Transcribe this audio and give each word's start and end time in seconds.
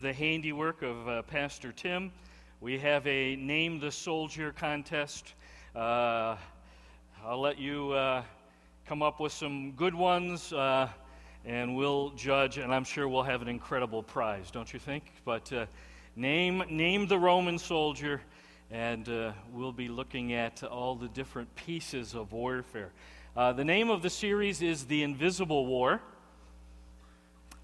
the 0.00 0.12
handiwork 0.12 0.82
of 0.82 1.08
uh, 1.08 1.22
Pastor 1.22 1.72
Tim. 1.72 2.12
We 2.60 2.78
have 2.78 3.04
a 3.08 3.34
Name 3.34 3.80
the 3.80 3.90
Soldier 3.90 4.52
contest. 4.52 5.34
Uh, 5.74 6.36
I'll 7.24 7.40
let 7.40 7.58
you 7.58 7.90
uh, 7.90 8.22
come 8.86 9.02
up 9.02 9.18
with 9.18 9.32
some 9.32 9.72
good 9.72 9.96
ones 9.96 10.52
uh, 10.52 10.88
and 11.44 11.74
we'll 11.74 12.10
judge, 12.10 12.58
and 12.58 12.72
I'm 12.72 12.84
sure 12.84 13.08
we'll 13.08 13.24
have 13.24 13.42
an 13.42 13.48
incredible 13.48 14.04
prize, 14.04 14.52
don't 14.52 14.72
you 14.72 14.78
think? 14.78 15.02
But 15.24 15.52
uh, 15.52 15.66
name, 16.14 16.62
name 16.70 17.08
the 17.08 17.18
Roman 17.18 17.58
soldier, 17.58 18.20
and 18.70 19.08
uh, 19.08 19.32
we'll 19.52 19.72
be 19.72 19.88
looking 19.88 20.32
at 20.32 20.62
all 20.62 20.94
the 20.94 21.08
different 21.08 21.52
pieces 21.56 22.14
of 22.14 22.30
warfare. 22.30 22.92
the 23.34 23.64
name 23.64 23.90
of 23.90 24.02
the 24.02 24.10
series 24.10 24.62
is 24.62 24.84
The 24.84 25.02
Invisible 25.02 25.66
War. 25.66 26.00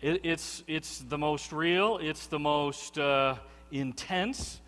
It, 0.00 0.20
it's, 0.24 0.62
it's 0.66 0.98
the 0.98 1.16
most 1.16 1.52
real, 1.52 1.98
it's 1.98 2.26
the 2.26 2.38
most 2.38 2.98
uh, 2.98 3.36
intense, 3.70 4.60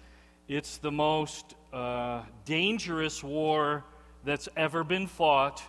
it's 0.49 0.79
the 0.79 0.93
most 0.93 1.55
uh, 1.73 2.23
dangerous 2.45 3.23
war 3.23 3.85
that's 4.25 4.49
ever 4.57 4.85
been 4.85 5.07
fought. 5.07 5.63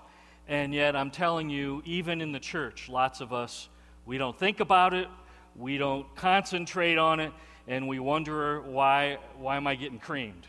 And 0.48 0.74
yet, 0.74 0.96
I'm 0.96 1.12
telling 1.12 1.50
you, 1.50 1.82
even 1.86 2.22
in 2.22 2.32
the 2.32 2.40
church, 2.40 2.88
lots 2.88 3.20
of 3.20 3.34
us, 3.34 3.68
we 4.06 4.18
don't 4.18 4.38
think 4.38 4.62
about 4.62 4.94
it, 4.94 5.10
we 5.56 5.78
don't 5.78 6.16
concentrate 6.16 6.98
on 6.98 7.20
it, 7.20 7.34
and 7.68 7.88
we 7.88 8.00
wonder 8.00 8.62
why, 8.62 9.18
why 9.38 9.58
am 9.58 9.68
I 9.68 9.76
getting 9.76 10.00
creamed? 10.00 10.48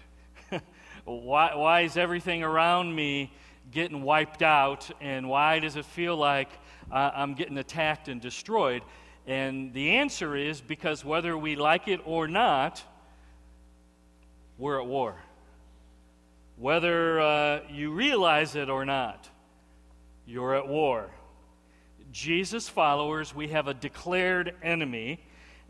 why, 1.05 1.57
why 1.57 1.81
is 1.81 1.97
everything 1.97 2.45
around 2.45 2.95
me 2.95 3.33
getting 3.73 4.03
wiped 4.03 4.43
out, 4.43 4.91
and 5.01 5.29
why 5.29 5.59
does 5.59 5.77
it 5.77 5.85
feel 5.85 6.17
like 6.17 6.49
uh, 6.91 7.11
I'm 7.15 7.35
getting 7.35 7.59
attacked 7.59 8.09
and 8.09 8.21
destroyed? 8.21 8.83
And 9.27 9.73
the 9.75 9.91
answer 9.97 10.37
is 10.37 10.61
because 10.61 11.05
whether 11.05 11.37
we 11.37 11.55
like 11.57 11.89
it 11.89 12.01
or 12.05 12.27
not, 12.29 12.83
we're 14.57 14.81
at 14.81 14.87
war. 14.87 15.17
Whether 16.57 17.21
uh, 17.21 17.61
you 17.71 17.93
realize 17.93 18.57
it 18.57 18.69
or 18.69 18.85
not, 18.85 19.29
you're 20.27 20.55
at 20.55 20.67
war. 20.67 21.11
Jesus 22.11 22.69
followers, 22.69 23.35
we 23.35 23.49
have 23.49 23.69
a 23.69 23.75
declared 23.75 24.55
enemy, 24.63 25.21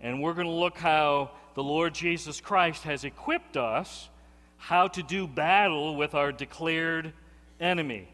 and 0.01 0.23
we're 0.23 0.35
going 0.35 0.47
to 0.47 0.53
look 0.53 0.79
how 0.79 1.33
the 1.55 1.63
Lord 1.63 1.95
Jesus 1.95 2.41
Christ 2.41 2.85
has 2.85 3.05
equipped 3.05 3.57
us 3.57 4.09
how 4.57 4.89
to 4.89 5.03
do 5.03 5.27
battle 5.27 5.97
with 5.97 6.15
our 6.15 6.33
declared 6.33 7.13
enemy. 7.61 8.09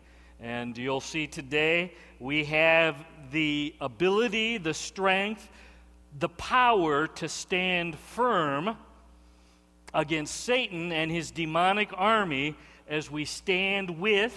And 0.45 0.77
you'll 0.77 1.01
see 1.01 1.27
today 1.27 1.95
we 2.21 2.45
have 2.45 2.97
the 3.33 3.75
ability, 3.81 4.59
the 4.59 4.75
strength, 4.75 5.49
the 6.19 6.29
power 6.29 7.07
to 7.07 7.31
stand 7.31 7.97
firm 7.99 8.77
against 9.95 10.35
Satan 10.45 10.93
and 10.93 11.11
his 11.11 11.31
demonic 11.31 11.89
army 11.95 12.57
as 12.87 13.11
we 13.11 13.25
stand 13.25 13.99
with 13.99 14.37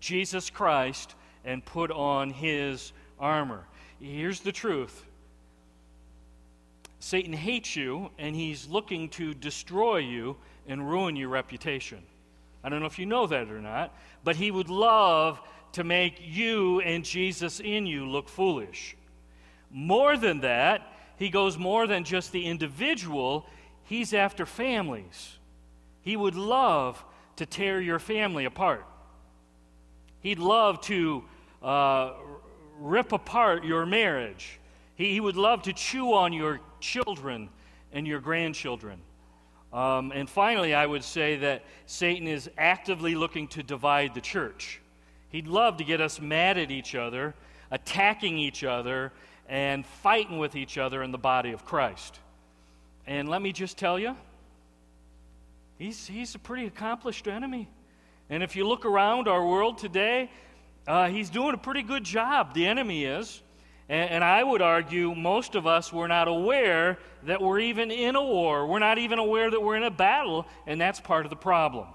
Jesus 0.00 0.50
Christ 0.50 1.14
and 1.46 1.64
put 1.64 1.90
on 1.90 2.28
his 2.28 2.92
armor. 3.18 3.64
Here's 4.02 4.40
the 4.40 4.52
truth 4.52 5.02
Satan 7.00 7.32
hates 7.32 7.74
you, 7.74 8.10
and 8.18 8.36
he's 8.36 8.68
looking 8.68 9.08
to 9.10 9.32
destroy 9.32 9.96
you 9.96 10.36
and 10.66 10.90
ruin 10.90 11.16
your 11.16 11.30
reputation. 11.30 12.02
I 12.68 12.70
don't 12.70 12.80
know 12.80 12.86
if 12.86 12.98
you 12.98 13.06
know 13.06 13.26
that 13.26 13.48
or 13.48 13.62
not, 13.62 13.96
but 14.24 14.36
he 14.36 14.50
would 14.50 14.68
love 14.68 15.40
to 15.72 15.84
make 15.84 16.20
you 16.20 16.82
and 16.82 17.02
Jesus 17.02 17.60
in 17.60 17.86
you 17.86 18.06
look 18.06 18.28
foolish. 18.28 18.94
More 19.70 20.18
than 20.18 20.40
that, 20.40 20.92
he 21.16 21.30
goes 21.30 21.56
more 21.56 21.86
than 21.86 22.04
just 22.04 22.30
the 22.30 22.44
individual, 22.44 23.46
he's 23.84 24.12
after 24.12 24.44
families. 24.44 25.38
He 26.02 26.14
would 26.14 26.34
love 26.34 27.02
to 27.36 27.46
tear 27.46 27.80
your 27.80 27.98
family 27.98 28.44
apart. 28.44 28.84
He'd 30.20 30.38
love 30.38 30.82
to 30.82 31.24
uh, 31.62 32.12
rip 32.78 33.12
apart 33.12 33.64
your 33.64 33.86
marriage. 33.86 34.60
He, 34.94 35.12
he 35.12 35.20
would 35.20 35.36
love 35.36 35.62
to 35.62 35.72
chew 35.72 36.12
on 36.12 36.34
your 36.34 36.60
children 36.80 37.48
and 37.94 38.06
your 38.06 38.20
grandchildren. 38.20 39.00
Um, 39.72 40.12
and 40.14 40.28
finally, 40.28 40.74
I 40.74 40.86
would 40.86 41.04
say 41.04 41.36
that 41.36 41.64
Satan 41.86 42.26
is 42.26 42.50
actively 42.56 43.14
looking 43.14 43.48
to 43.48 43.62
divide 43.62 44.14
the 44.14 44.20
church. 44.20 44.80
He'd 45.30 45.46
love 45.46 45.76
to 45.76 45.84
get 45.84 46.00
us 46.00 46.20
mad 46.20 46.56
at 46.56 46.70
each 46.70 46.94
other, 46.94 47.34
attacking 47.70 48.38
each 48.38 48.64
other, 48.64 49.12
and 49.46 49.84
fighting 49.84 50.38
with 50.38 50.56
each 50.56 50.78
other 50.78 51.02
in 51.02 51.10
the 51.10 51.18
body 51.18 51.52
of 51.52 51.64
Christ. 51.64 52.18
And 53.06 53.28
let 53.28 53.42
me 53.42 53.52
just 53.52 53.76
tell 53.76 53.98
you, 53.98 54.16
he's, 55.78 56.06
he's 56.06 56.34
a 56.34 56.38
pretty 56.38 56.66
accomplished 56.66 57.28
enemy. 57.28 57.68
And 58.30 58.42
if 58.42 58.56
you 58.56 58.66
look 58.66 58.84
around 58.84 59.28
our 59.28 59.46
world 59.46 59.78
today, 59.78 60.30
uh, 60.86 61.08
he's 61.08 61.28
doing 61.30 61.54
a 61.54 61.58
pretty 61.58 61.82
good 61.82 62.04
job, 62.04 62.54
the 62.54 62.66
enemy 62.66 63.04
is. 63.04 63.42
And, 63.88 64.10
and 64.10 64.24
I 64.24 64.42
would 64.42 64.62
argue 64.62 65.14
most 65.14 65.54
of 65.54 65.66
us 65.66 65.92
were 65.92 66.08
not 66.08 66.28
aware 66.28 66.98
that 67.24 67.40
we're 67.40 67.60
even 67.60 67.90
in 67.90 68.16
a 68.16 68.22
war. 68.22 68.66
We're 68.66 68.78
not 68.78 68.98
even 68.98 69.18
aware 69.18 69.50
that 69.50 69.60
we're 69.60 69.76
in 69.76 69.82
a 69.82 69.90
battle, 69.90 70.46
and 70.66 70.80
that's 70.80 71.00
part 71.00 71.26
of 71.26 71.30
the 71.30 71.36
problem. 71.36 71.88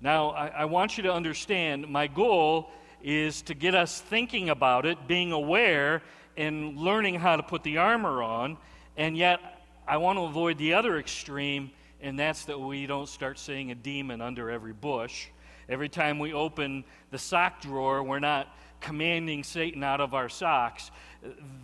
Now, 0.00 0.30
I, 0.30 0.48
I, 0.48 0.64
want 0.64 0.96
you 0.96 1.02
to 1.02 1.12
understand 1.12 1.86
my 1.88 2.06
goal 2.06 2.70
is 3.02 3.42
to 3.42 3.54
get 3.54 3.74
us 3.74 4.00
thinking 4.00 4.48
about 4.48 4.86
it, 4.86 5.06
being 5.06 5.32
aware, 5.32 6.02
and 6.38 6.78
learning 6.78 7.16
how 7.16 7.36
to 7.36 7.42
put 7.42 7.62
the 7.62 7.76
armor 7.76 8.22
on. 8.22 8.56
And 8.96 9.14
yet, 9.14 9.40
I 9.86 9.98
want 9.98 10.18
to 10.18 10.22
avoid 10.22 10.56
the 10.56 10.72
other 10.72 10.98
extreme, 10.98 11.70
and 12.00 12.18
that's 12.18 12.46
that 12.46 12.58
we 12.58 12.86
don't 12.86 13.08
start 13.08 13.38
seeing 13.38 13.70
a 13.72 13.74
demon 13.74 14.22
under 14.22 14.50
every 14.50 14.72
bush. 14.72 15.26
Every 15.68 15.90
time 15.90 16.18
we 16.18 16.32
open 16.32 16.84
the 17.10 17.18
sock 17.18 17.60
drawer, 17.60 18.02
we're 18.02 18.20
not 18.20 18.48
commanding 18.80 19.44
Satan 19.44 19.82
out 19.82 20.00
of 20.00 20.14
our 20.14 20.28
socks. 20.28 20.90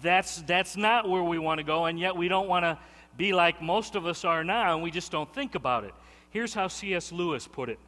That's, 0.03 0.43
that's 0.43 0.77
not 0.77 1.09
where 1.09 1.22
we 1.22 1.38
want 1.38 1.59
to 1.59 1.65
go, 1.65 1.87
and 1.87 1.99
yet 1.99 2.16
we 2.16 2.28
don't 2.28 2.49
want 2.49 2.65
to 2.65 2.78
be 3.16 3.32
like 3.32 3.62
most 3.62 3.94
of 3.94 4.06
us 4.06 4.25
are 4.25 4.44
now, 4.44 4.75
and 4.75 4.82
we 4.82 4.91
just 4.91 5.10
don't 5.10 5.32
think 5.34 5.54
about 5.54 5.84
it. 5.84 5.94
Here's 6.31 6.53
how 6.53 6.69
C.S. 6.69 7.12
Lewis 7.12 7.47
put 7.47 7.69
it 7.69 7.78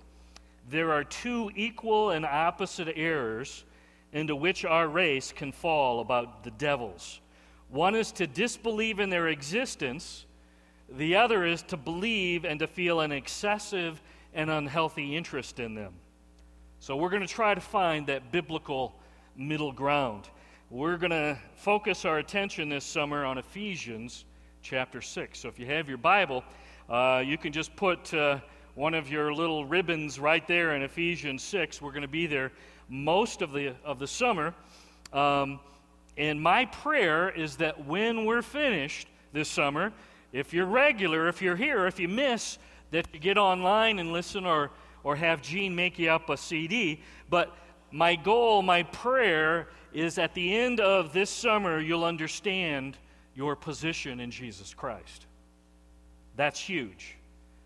There 0.71 0.93
are 0.93 1.05
two 1.05 1.50
equal 1.55 2.11
and 2.11 2.25
opposite 2.25 2.93
errors 2.97 3.65
into 4.12 4.34
which 4.34 4.65
our 4.65 4.89
race 4.89 5.33
can 5.33 5.53
fall 5.53 6.00
about 6.00 6.45
the 6.45 6.50
devils. 6.53 7.21
One 7.69 7.95
is 7.95 8.12
to 8.12 8.27
disbelieve 8.27 9.00
in 9.00 9.10
their 9.10 9.28
existence, 9.28 10.25
the 10.91 11.16
other 11.16 11.45
is 11.45 11.62
to 11.65 11.77
believe 11.77 12.47
and 12.47 12.60
to 12.60 12.66
feel 12.66 13.00
an 13.00 13.12
excessive 13.12 14.00
and 14.33 14.50
unhealthy 14.50 15.15
interest 15.15 15.60
in 15.60 15.75
them. 15.75 15.93
So, 16.81 16.97
we're 16.97 17.10
going 17.10 17.27
to 17.27 17.28
try 17.28 17.55
to 17.55 17.60
find 17.60 18.06
that 18.06 18.33
biblical 18.33 18.95
middle 19.38 19.71
ground. 19.71 20.28
We're 20.69 20.97
going 20.97 21.12
to 21.12 21.38
focus 21.54 22.04
our 22.04 22.19
attention 22.19 22.69
this 22.69 22.84
summer 22.84 23.25
on 23.25 23.38
Ephesians 23.38 24.25
chapter 24.62 25.00
6. 25.00 25.38
So 25.38 25.49
if 25.49 25.60
you 25.60 25.66
have 25.66 25.88
your 25.88 25.97
Bible, 25.97 26.43
uh, 26.91 27.22
you 27.25 27.38
can 27.38 27.53
just 27.53 27.75
put 27.77 28.12
uh, 28.12 28.41
one 28.75 28.94
of 28.94 29.09
your 29.09 29.32
little 29.32 29.65
ribbons 29.65 30.19
right 30.19 30.44
there 30.48 30.75
in 30.75 30.82
Ephesians 30.82 31.44
6. 31.44 31.81
We're 31.81 31.93
going 31.93 32.03
to 32.03 32.09
be 32.09 32.27
there 32.27 32.50
most 32.88 33.41
of 33.41 33.53
the, 33.53 33.77
of 33.84 34.00
the 34.00 34.09
summer. 34.09 34.54
Um, 35.12 35.60
and 36.16 36.43
my 36.43 36.65
prayer 36.65 37.31
is 37.31 37.59
that 37.59 37.87
when 37.87 38.25
we're 38.25 38.43
finished 38.43 39.06
this 39.32 39.48
summer, 39.48 39.93
if 40.32 40.53
you're 40.53 40.66
regular, 40.66 41.28
if 41.28 41.41
you're 41.41 41.54
here, 41.54 41.87
if 41.87 42.00
you 42.00 42.09
miss, 42.09 42.59
that 42.91 43.06
you 43.12 43.21
get 43.21 43.38
online 43.38 44.00
and 44.00 44.12
listen 44.12 44.44
or, 44.44 44.72
or 45.04 45.15
have 45.15 45.43
Gene 45.43 45.77
make 45.77 45.97
you 45.97 46.10
up 46.10 46.28
a 46.28 46.37
CD. 46.37 47.00
But 47.31 47.54
my 47.91 48.16
goal, 48.16 48.62
my 48.62 48.82
prayer 48.82 49.69
is 49.93 50.19
at 50.19 50.34
the 50.34 50.54
end 50.54 50.81
of 50.81 51.12
this 51.12 51.31
summer, 51.31 51.81
you'll 51.81 52.04
understand 52.04 52.97
your 53.34 53.56
position 53.56 54.21
in 54.21 54.31
Jesus 54.31 54.75
Christ. 54.75 55.26
That's 56.36 56.60
huge. 56.60 57.16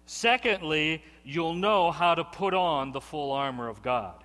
Secondly, 0.06 1.02
you'll 1.24 1.54
know 1.54 1.90
how 1.90 2.14
to 2.14 2.24
put 2.24 2.54
on 2.54 2.92
the 2.92 3.00
full 3.00 3.32
armor 3.32 3.68
of 3.68 3.82
God. 3.82 4.22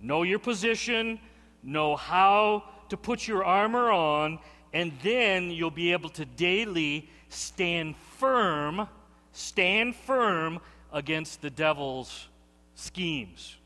Know 0.00 0.22
your 0.22 0.38
position, 0.38 1.18
know 1.62 1.96
how 1.96 2.64
to 2.88 2.96
put 2.96 3.28
your 3.28 3.44
armor 3.44 3.90
on, 3.90 4.38
and 4.72 4.92
then 5.02 5.50
you'll 5.50 5.70
be 5.70 5.92
able 5.92 6.08
to 6.10 6.24
daily 6.24 7.08
stand 7.28 7.96
firm, 8.18 8.88
stand 9.32 9.94
firm 9.94 10.60
against 10.92 11.42
the 11.42 11.50
devil's 11.50 12.28
schemes. 12.74 13.57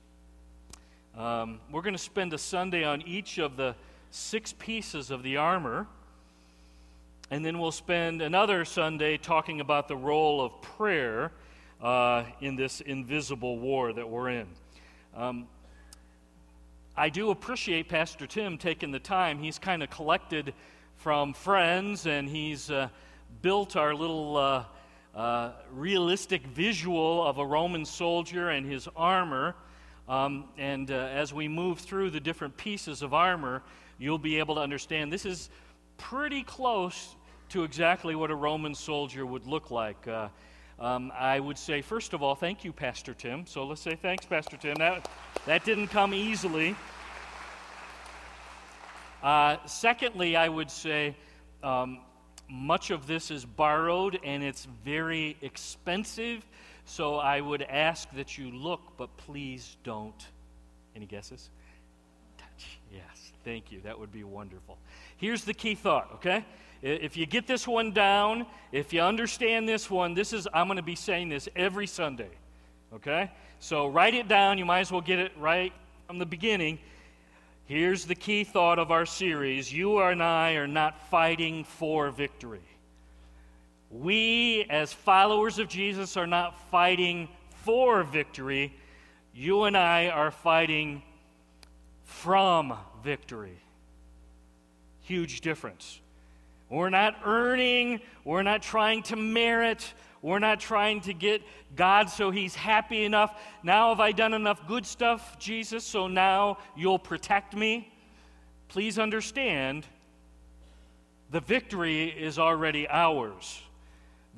Um, 1.17 1.61
we're 1.71 1.83
going 1.83 1.95
to 1.95 1.99
spend 1.99 2.33
a 2.33 2.39
Sunday 2.39 2.85
on 2.85 3.03
each 3.03 3.37
of 3.37 3.59
the 3.59 3.75
six 4.11 4.55
pieces 4.55 5.11
of 5.11 5.23
the 5.23 5.37
armor. 5.37 5.87
And 7.31 7.45
then 7.45 7.59
we'll 7.59 7.71
spend 7.71 8.23
another 8.23 8.65
Sunday 8.65 9.19
talking 9.19 9.61
about 9.61 9.89
the 9.89 9.97
role 9.97 10.41
of 10.41 10.63
prayer 10.63 11.31
uh, 11.83 12.25
in 12.41 12.57
this 12.57 12.81
invisible 12.81 13.59
war 13.59 13.93
that 13.93 14.09
we're 14.09 14.31
in. 14.31 14.47
Um, 15.15 15.49
I 16.97 17.11
do 17.11 17.31
appreciate 17.31 17.91
Pastor 17.91 18.27
Tim 18.27 18.57
taking 18.57 18.91
the 18.91 18.99
time. 18.99 19.39
He's 19.39 19.59
kind 19.59 19.83
of 19.83 19.91
collected 19.91 20.55
from 20.97 21.35
friends, 21.35 22.07
and 22.07 22.27
he's 22.27 22.71
uh, 22.71 22.89
built 23.43 23.77
our 23.77 23.95
little 23.95 24.37
uh, 24.39 24.65
uh, 25.15 25.53
realistic 25.73 26.47
visual 26.47 27.27
of 27.27 27.37
a 27.37 27.45
Roman 27.45 27.85
soldier 27.85 28.49
and 28.49 28.65
his 28.65 28.89
armor. 28.97 29.55
Um, 30.09 30.45
and 30.59 30.91
uh, 30.91 30.95
as 30.95 31.33
we 31.33 31.49
move 31.49 31.79
through 31.79 32.11
the 32.11 32.21
different 32.21 32.57
pieces 32.57 33.03
of 33.03 33.15
armor, 33.15 33.63
you'll 33.99 34.19
be 34.19 34.39
able 34.39 34.57
to 34.57 34.61
understand 34.61 35.13
this 35.13 35.25
is 35.25 35.49
pretty 35.97 36.43
close 36.43 37.15
to 37.51 37.65
exactly 37.65 38.15
what 38.15 38.31
a 38.31 38.35
Roman 38.35 38.75
soldier 38.75 39.25
would 39.25 39.47
look 39.47 39.71
like. 39.71 40.09
Uh, 40.09 40.29
um, 40.81 41.13
I 41.17 41.39
would 41.39 41.59
say, 41.59 41.83
first 41.83 42.13
of 42.13 42.23
all, 42.23 42.35
thank 42.35 42.65
you, 42.65 42.73
Pastor 42.73 43.15
Tim. 43.15 43.47
So 43.47 43.65
let's 43.65 43.81
say 43.81 43.95
thanks, 43.95 44.27
Pastor 44.27 44.57
Tim. 44.57 44.75
That, 44.77 45.09
that 45.47 45.65
didn't 45.65 45.89
come 45.89 46.13
easily. 46.13 46.75
Uh, 49.23 49.59
secondly, 49.67 50.35
I 50.35 50.49
would 50.49 50.71
say 50.71 51.15
um, 51.63 52.01
much 52.49 52.91
of 52.91 53.07
this 53.07 53.31
is 53.31 53.45
borrowed 53.45 54.19
and 54.25 54.43
it's 54.43 54.67
very 54.85 55.37
expensive. 55.43 56.45
So 56.93 57.15
I 57.15 57.41
would 57.41 57.63
ask 57.63 58.07
that 58.17 58.37
you 58.37 58.51
look, 58.51 58.99
but 58.99 59.17
please 59.17 59.79
don't. 59.83 60.27
Any 60.95 61.07
guesses? 61.07 61.49
Touch. 62.37 62.79
Yes, 62.93 63.33
thank 63.47 63.73
you. 63.73 63.81
That 63.81 63.99
would 63.99 64.13
be 64.13 64.25
wonderful. 64.25 64.77
Here's 65.17 65.43
the 65.43 65.55
key 65.55 65.75
thought, 65.75 66.11
okay? 66.17 66.45
If 66.83 67.17
you 67.17 67.25
get 67.25 67.47
this 67.47 67.67
one 67.67 67.93
down, 67.93 68.45
if 68.73 68.93
you 68.93 69.01
understand 69.01 69.67
this 69.67 69.91
one, 69.91 70.13
this 70.13 70.35
is, 70.35 70.47
I'm 70.53 70.67
going 70.67 70.77
to 70.77 70.83
be 70.83 70.95
saying 70.95 71.31
this 71.31 71.49
every 71.57 71.87
Sunday. 71.87 72.29
Okay? 72.93 73.31
So 73.59 73.87
write 73.87 74.13
it 74.13 74.29
down. 74.29 74.59
You 74.59 74.67
might 74.67 74.81
as 74.81 74.93
well 74.93 75.01
get 75.01 75.19
it 75.19 75.33
right 75.39 75.73
from 76.07 76.19
the 76.19 76.27
beginning. 76.27 76.79
Here's 77.65 78.05
the 78.05 78.15
key 78.15 78.45
thought 78.45 78.79
of 78.79 78.91
our 78.91 79.07
series 79.07 79.73
You 79.73 79.99
and 80.01 80.23
I 80.23 80.57
are 80.57 80.67
not 80.67 81.09
fighting 81.09 81.65
for 81.65 82.11
victory. 82.11 82.61
We, 83.93 84.65
as 84.71 84.91
followers 84.91 85.59
of 85.59 85.69
Jesus, 85.69 86.17
are 86.17 86.27
not 86.27 86.59
fighting 86.71 87.29
for 87.65 88.03
victory. 88.03 88.75
You 89.35 89.65
and 89.65 89.77
I 89.77 90.09
are 90.09 90.31
fighting 90.31 91.03
from 92.03 92.75
victory. 93.05 93.59
Huge 95.03 95.43
difference. 95.43 96.01
We're 96.71 96.89
not 96.89 97.17
earning, 97.27 98.01
we're 98.25 98.43
not 98.43 98.63
trying 98.63 99.03
to 99.05 99.17
merit, 99.17 99.93
we're 100.23 100.39
not 100.39 100.59
trying 100.59 101.03
to 101.03 101.13
get 101.13 101.43
God 101.77 102.09
so 102.09 102.31
He's 102.31 102.55
happy 102.55 103.05
enough. 103.05 103.39
Now 103.63 103.91
have 103.91 104.01
I 104.01 104.13
done 104.13 104.33
enough 104.33 104.67
good 104.67 104.87
stuff, 104.87 105.39
Jesus, 105.39 105.85
so 105.85 106.09
now 106.09 106.57
you'll 106.75 106.99
protect 106.99 107.55
me? 107.55 107.93
Please 108.69 108.99
understand 108.99 109.85
the 111.31 111.41
victory 111.41 112.09
is 112.09 112.39
already 112.39 112.89
ours. 112.89 113.61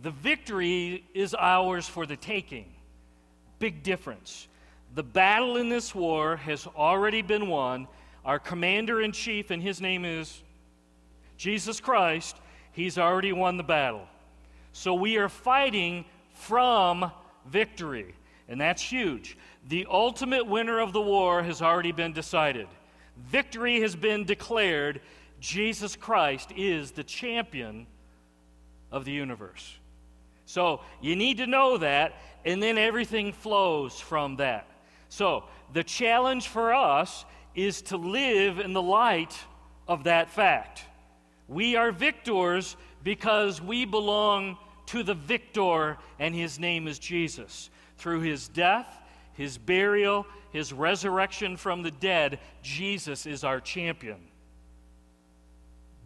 The 0.05 0.11
victory 0.11 1.03
is 1.15 1.35
ours 1.35 1.89
for 1.89 2.05
the 2.05 2.17
taking. 2.17 2.67
Big 3.59 3.83
difference. 3.83 4.49
The 4.95 5.03
battle 5.03 5.57
in 5.57 5.71
this 5.71 5.95
war 5.95 6.37
has 6.37 6.67
already 6.67 7.23
been 7.23 7.49
won. 7.49 7.89
Our 8.23 8.39
commander 8.39 9.01
in 9.01 9.13
chief, 9.13 9.51
and 9.51 9.63
his 9.63 9.81
name 9.81 10.05
is 10.05 10.43
Jesus 11.39 11.81
Christ, 11.81 12.37
he's 12.73 12.99
already 12.99 13.33
won 13.33 13.57
the 13.57 13.63
battle. 13.63 14.07
So 14.75 14.93
we 14.93 15.17
are 15.17 15.31
fighting 15.31 16.05
from 16.35 17.11
victory, 17.47 18.15
and 18.47 18.61
that's 18.61 18.83
huge. 18.83 19.39
The 19.71 19.87
ultimate 19.91 20.47
winner 20.47 20.81
of 20.81 20.93
the 20.93 21.01
war 21.01 21.43
has 21.43 21.63
already 21.63 21.93
been 21.93 22.13
decided. 22.13 22.69
Victory 23.17 23.81
has 23.81 23.97
been 23.97 24.27
declared. 24.27 25.01
Jesus 25.41 25.97
Christ 25.97 26.53
is 26.55 26.91
the 26.91 27.05
champion 27.05 27.87
of 28.93 29.07
the 29.07 29.13
universe. 29.13 29.79
So 30.47 30.81
you 31.01 31.17
need 31.17 31.39
to 31.39 31.47
know 31.47 31.79
that, 31.79 32.21
and 32.45 32.63
then 32.63 32.79
everything 32.79 33.33
flows 33.33 33.99
from 33.99 34.37
that. 34.37 34.67
So 35.09 35.45
the 35.73 35.85
challenge 35.85 36.49
for 36.49 36.75
us 36.75 37.25
is 37.55 37.83
to 37.83 37.97
live 37.97 38.59
in 38.59 38.73
the 38.73 38.83
light 38.83 39.39
of 39.87 40.05
that 40.05 40.31
fact. 40.31 40.83
We 41.49 41.77
are 41.77 41.93
victors 41.93 42.77
because 43.03 43.61
we 43.61 43.85
belong 43.85 44.59
to 44.87 45.03
the 45.03 45.15
victor, 45.15 45.97
and 46.19 46.35
his 46.35 46.59
name 46.59 46.89
is 46.89 46.99
Jesus. 46.99 47.71
Through 47.97 48.21
his 48.21 48.49
death, 48.49 48.99
his 49.35 49.57
burial, 49.57 50.27
his 50.53 50.73
resurrection 50.73 51.57
from 51.57 51.83
the 51.83 51.91
dead, 51.91 52.39
Jesus 52.63 53.27
is 53.27 53.45
our 53.45 53.61
champion. 53.61 54.19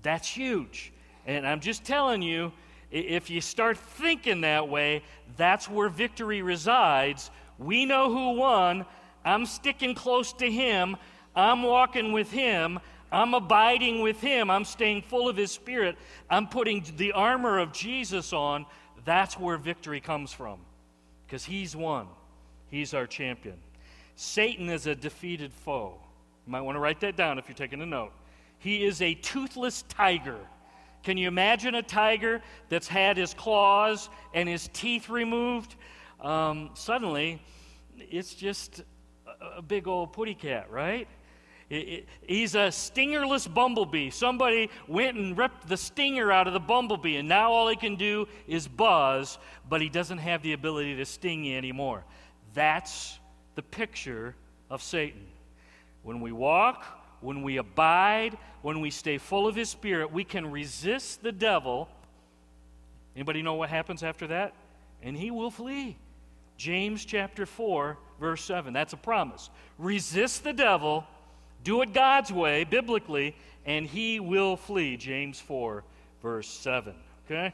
That's 0.02 0.29
huge. 0.29 0.93
And 1.26 1.46
I'm 1.46 1.61
just 1.61 1.85
telling 1.85 2.23
you, 2.23 2.52
if 2.90 3.31
you 3.31 3.40
start 3.40 3.76
thinking 3.76 4.43
that 4.43 4.69
way, 4.69 5.02
that's 5.37 5.69
where 5.69 5.88
victory 5.88 6.43
resides. 6.43 7.31
We 7.58 7.85
know 7.85 8.11
who 8.11 8.38
won. 8.38 8.87
I'm 9.25 9.46
sticking 9.46 9.94
close 9.94 10.32
to 10.35 10.50
him. 10.50 10.96
I'm 11.35 11.62
walking 11.62 12.12
with 12.12 12.31
him. 12.31 12.81
I'm 13.11 13.35
abiding 13.35 14.02
with 14.02 14.20
him. 14.20 14.50
I'm 14.50 14.64
staying 14.64 15.02
full 15.02 15.29
of 15.29 15.37
his 15.37 15.50
spirit. 15.50 15.96
I'm 16.29 16.46
putting 16.46 16.85
the 16.96 17.12
armor 17.12 17.58
of 17.58 17.73
Jesus 17.73 18.32
on. 18.32 18.67
That's 19.05 19.38
where 19.38 19.56
victory 19.56 20.00
comes 20.00 20.32
from 20.32 20.61
because 21.26 21.44
he's 21.44 21.75
won. 21.75 22.06
He's 22.70 22.94
our 22.94 23.06
champion. 23.06 23.56
Satan 24.17 24.69
is 24.69 24.87
a 24.87 24.94
defeated 24.94 25.52
foe. 25.52 25.94
You 26.46 26.52
might 26.52 26.62
want 26.62 26.76
to 26.76 26.81
write 26.81 27.00
that 27.00 27.17
down 27.17 27.38
if 27.38 27.49
you're 27.49 27.55
taking 27.55 27.81
a 27.81 27.87
note. 27.87 28.12
He 28.58 28.85
is 28.85 29.00
a 29.00 29.14
toothless 29.14 29.82
tiger. 29.88 30.38
Can 31.08 31.16
you 31.16 31.26
imagine 31.26 31.75
a 31.75 31.82
tiger 31.82 32.43
that's 32.69 32.87
had 32.87 33.16
his 33.16 33.32
claws 33.32 34.10
and 34.34 34.46
his 34.46 34.69
teeth 34.75 35.08
removed? 35.08 35.75
Um, 36.20 36.69
suddenly, 36.75 37.40
it's 37.96 38.34
just 38.34 38.82
a, 39.56 39.62
big 39.62 39.88
old 39.88 40.12
putty 40.12 40.34
cat, 40.34 40.70
right? 40.70 41.08
he's 41.70 42.55
a 42.55 42.69
stingerless 42.69 43.46
bumblebee. 43.55 44.10
Somebody 44.10 44.69
went 44.87 45.16
and 45.16 45.38
ripped 45.38 45.66
the 45.66 45.78
stinger 45.78 46.31
out 46.31 46.46
of 46.46 46.52
the 46.52 46.60
bumblebee, 46.60 47.16
and 47.16 47.26
now 47.26 47.52
all 47.52 47.70
he 47.70 47.76
can 47.76 47.96
do 47.96 48.28
is 48.46 48.69
buzz, 48.69 49.38
but 49.66 49.81
he 49.81 49.88
doesn't 49.88 50.19
have 50.19 50.43
the 50.43 50.52
ability 50.52 50.94
to 50.96 51.06
sting 51.06 51.43
you 51.43 51.56
anymore. 51.56 52.04
That's 52.52 53.19
the 53.54 53.62
picture 53.62 54.34
of 54.69 54.82
Satan. 54.82 55.25
When 56.02 56.20
we 56.20 56.32
walk, 56.32 56.84
when 57.20 57.43
we 57.43 57.56
abide, 57.56 58.37
when 58.62 58.81
we 58.81 58.91
stay 58.91 59.19
full 59.19 59.47
of 59.47 59.55
his 59.55 59.69
spirit, 59.69 60.12
we 60.12 60.25
can 60.25 60.50
resist 60.50 61.23
the 61.23 61.32
devil. 61.32 61.88
Anybody 63.17 63.43
know 63.43 63.55
what 63.55 63.70
happens 63.70 64.03
after 64.03 64.26
that? 64.29 64.54
And 65.02 65.16
he 65.16 65.31
will 65.31 65.50
flee. 65.50 65.97
James 66.57 67.04
chapter 67.04 67.47
4, 67.47 67.97
verse 68.21 68.45
7. 68.45 68.73
That's 68.73 68.92
a 68.92 68.97
promise. 68.97 69.50
Resist 69.78 70.45
the 70.45 70.52
devil 70.52 71.07
do 71.64 71.83
it 71.83 71.92
God's 71.92 72.33
way, 72.33 72.64
biblically, 72.64 73.35
and 73.66 73.87
he 73.87 74.21
will 74.21 74.57
flee. 74.57 74.97
James 74.97 75.40
4, 75.40 75.85
verse 76.23 76.49
7. 76.49 76.95
Okay? 77.26 77.52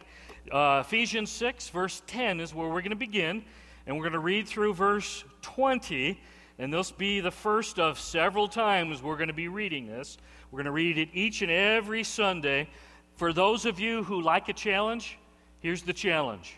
Uh, 0.53 0.83
Ephesians 0.85 1.31
6, 1.31 1.71
verse 1.71 2.03
10 2.07 2.41
is 2.41 2.55
where 2.55 2.69
we're 2.69 2.83
going 2.83 2.91
to 2.91 2.97
begin, 2.97 3.45
and 3.87 3.97
we're 3.97 4.05
going 4.05 4.13
to 4.13 4.19
read 4.19 4.47
through 4.47 4.75
verse 4.75 5.25
20, 5.43 6.21
and 6.59 6.73
this 6.73 6.91
will 6.91 6.99
be 6.99 7.21
the 7.21 7.31
first 7.31 7.79
of 7.79 7.99
several 7.99 8.49
times 8.49 9.03
we're 9.03 9.17
going 9.17 9.29
to 9.29 9.35
be 9.35 9.49
reading 9.49 9.87
this. 9.87 10.19
We're 10.51 10.59
going 10.59 10.67
to 10.67 10.73
read 10.73 10.99
it 10.99 11.09
each 11.13 11.43
and 11.43 11.51
every 11.51 12.05
Sunday. 12.05 12.69
For 13.17 13.33
those 13.33 13.65
of 13.65 13.81
you 13.81 14.05
who 14.05 14.21
like 14.21 14.49
a 14.49 14.53
challenge, 14.53 15.19
here's 15.61 15.83
the 15.83 15.93
challenge 15.93 16.57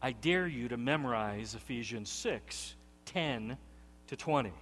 I 0.00 0.12
dare 0.12 0.46
you 0.46 0.68
to 0.68 0.76
memorize 0.76 1.54
Ephesians 1.54 2.08
6, 2.08 2.74
10 3.06 3.58
to 4.06 4.16
20. 4.16 4.52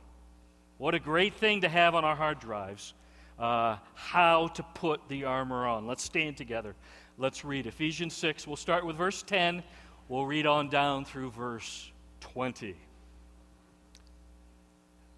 What 0.78 0.94
a 0.94 0.98
great 0.98 1.34
thing 1.34 1.60
to 1.60 1.68
have 1.68 1.94
on 1.94 2.04
our 2.04 2.16
hard 2.16 2.40
drives. 2.40 2.94
Uh, 3.38 3.76
how 3.94 4.48
to 4.48 4.62
put 4.74 5.00
the 5.08 5.24
armor 5.24 5.66
on. 5.66 5.86
Let's 5.86 6.02
stand 6.02 6.36
together. 6.36 6.74
Let's 7.18 7.44
read 7.44 7.66
Ephesians 7.66 8.14
6. 8.14 8.46
We'll 8.46 8.56
start 8.56 8.84
with 8.84 8.96
verse 8.96 9.22
10. 9.22 9.62
We'll 10.08 10.26
read 10.26 10.46
on 10.46 10.68
down 10.68 11.04
through 11.04 11.30
verse 11.32 11.90
20. 12.20 12.74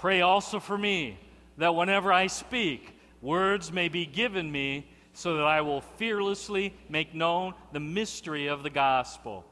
Pray 0.00 0.20
also 0.20 0.60
for 0.60 0.76
me, 0.76 1.18
that 1.58 1.74
whenever 1.74 2.12
I 2.12 2.26
speak, 2.26 3.00
Words 3.22 3.70
may 3.70 3.88
be 3.88 4.06
given 4.06 4.50
me 4.50 4.86
so 5.12 5.36
that 5.36 5.44
I 5.44 5.60
will 5.60 5.82
fearlessly 5.82 6.74
make 6.88 7.14
known 7.14 7.54
the 7.72 7.80
mystery 7.80 8.46
of 8.46 8.62
the 8.62 8.70
gospel, 8.70 9.44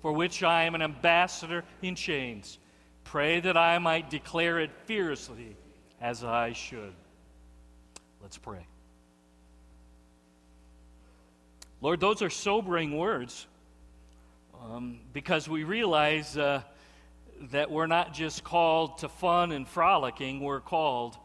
for 0.00 0.12
which 0.12 0.42
I 0.42 0.64
am 0.64 0.74
an 0.74 0.82
ambassador 0.82 1.64
in 1.82 1.96
chains. 1.96 2.58
Pray 3.02 3.40
that 3.40 3.56
I 3.56 3.78
might 3.78 4.10
declare 4.10 4.60
it 4.60 4.70
fiercely 4.84 5.56
as 6.00 6.22
I 6.22 6.52
should. 6.52 6.92
Let's 8.22 8.38
pray. 8.38 8.64
Lord, 11.80 11.98
those 11.98 12.22
are 12.22 12.30
sobering 12.30 12.96
words 12.96 13.46
um, 14.62 15.00
because 15.12 15.48
we 15.48 15.64
realize 15.64 16.36
uh, 16.36 16.62
that 17.48 17.70
we're 17.70 17.86
not 17.86 18.12
just 18.12 18.44
called 18.44 18.98
to 18.98 19.08
fun 19.08 19.52
and 19.52 19.66
frolicking, 19.66 20.40
we're 20.40 20.60
called 20.60 21.16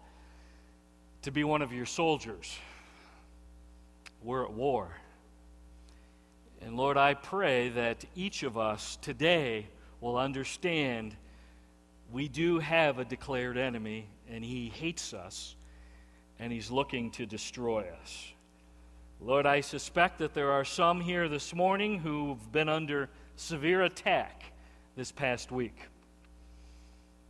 to 1.23 1.31
be 1.31 1.43
one 1.43 1.61
of 1.61 1.73
your 1.73 1.85
soldiers. 1.85 2.57
We're 4.23 4.45
at 4.45 4.53
war. 4.53 4.89
And 6.61 6.77
Lord, 6.77 6.97
I 6.97 7.13
pray 7.13 7.69
that 7.69 8.05
each 8.15 8.43
of 8.43 8.57
us 8.57 8.97
today 9.01 9.67
will 9.99 10.17
understand 10.17 11.15
we 12.11 12.27
do 12.27 12.59
have 12.59 12.97
a 12.97 13.05
declared 13.05 13.57
enemy, 13.57 14.07
and 14.29 14.43
he 14.43 14.69
hates 14.69 15.13
us, 15.13 15.55
and 16.39 16.51
he's 16.51 16.71
looking 16.71 17.11
to 17.11 17.25
destroy 17.25 17.85
us. 18.01 18.31
Lord, 19.19 19.45
I 19.45 19.61
suspect 19.61 20.19
that 20.19 20.33
there 20.33 20.51
are 20.51 20.65
some 20.65 21.01
here 21.01 21.27
this 21.27 21.53
morning 21.53 21.99
who've 21.99 22.51
been 22.51 22.69
under 22.69 23.09
severe 23.35 23.83
attack 23.83 24.43
this 24.95 25.11
past 25.11 25.51
week. 25.51 25.75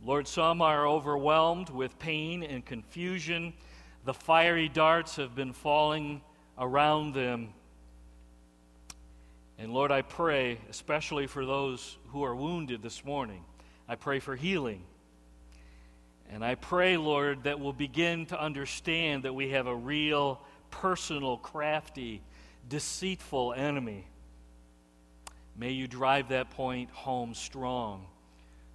Lord, 0.04 0.28
some 0.28 0.62
are 0.62 0.86
overwhelmed 0.86 1.70
with 1.70 1.98
pain 1.98 2.42
and 2.42 2.64
confusion 2.64 3.54
the 4.06 4.14
fiery 4.14 4.68
darts 4.68 5.16
have 5.16 5.34
been 5.34 5.52
falling 5.52 6.22
around 6.56 7.12
them. 7.12 7.48
And 9.58 9.72
Lord, 9.72 9.90
I 9.90 10.02
pray, 10.02 10.60
especially 10.70 11.26
for 11.26 11.44
those 11.44 11.98
who 12.10 12.22
are 12.22 12.36
wounded 12.36 12.82
this 12.82 13.04
morning, 13.04 13.44
I 13.88 13.96
pray 13.96 14.20
for 14.20 14.36
healing. 14.36 14.84
And 16.30 16.44
I 16.44 16.54
pray, 16.54 16.96
Lord, 16.96 17.42
that 17.44 17.58
we'll 17.58 17.72
begin 17.72 18.26
to 18.26 18.40
understand 18.40 19.24
that 19.24 19.34
we 19.34 19.50
have 19.50 19.66
a 19.66 19.74
real, 19.74 20.40
personal, 20.70 21.36
crafty, 21.36 22.22
deceitful 22.68 23.54
enemy. 23.54 24.06
May 25.56 25.72
you 25.72 25.88
drive 25.88 26.28
that 26.28 26.50
point 26.50 26.90
home 26.90 27.34
strong 27.34 28.06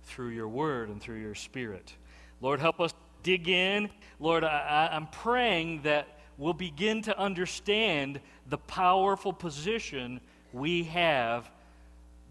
through 0.03 0.29
your 0.29 0.47
word 0.47 0.89
and 0.89 1.01
through 1.01 1.19
your 1.19 1.35
spirit. 1.35 1.93
Lord, 2.41 2.59
help 2.59 2.79
us 2.79 2.93
dig 3.23 3.47
in. 3.47 3.89
Lord, 4.19 4.43
I, 4.43 4.89
I'm 4.91 5.07
praying 5.07 5.83
that 5.83 6.19
we'll 6.37 6.53
begin 6.53 7.01
to 7.03 7.17
understand 7.17 8.19
the 8.47 8.57
powerful 8.57 9.33
position 9.33 10.21
we 10.53 10.83
have 10.85 11.49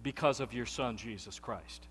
because 0.02 0.40
of 0.40 0.52
your 0.52 0.66
Son, 0.66 0.96
Jesus 0.96 1.38
Christ. 1.38 1.86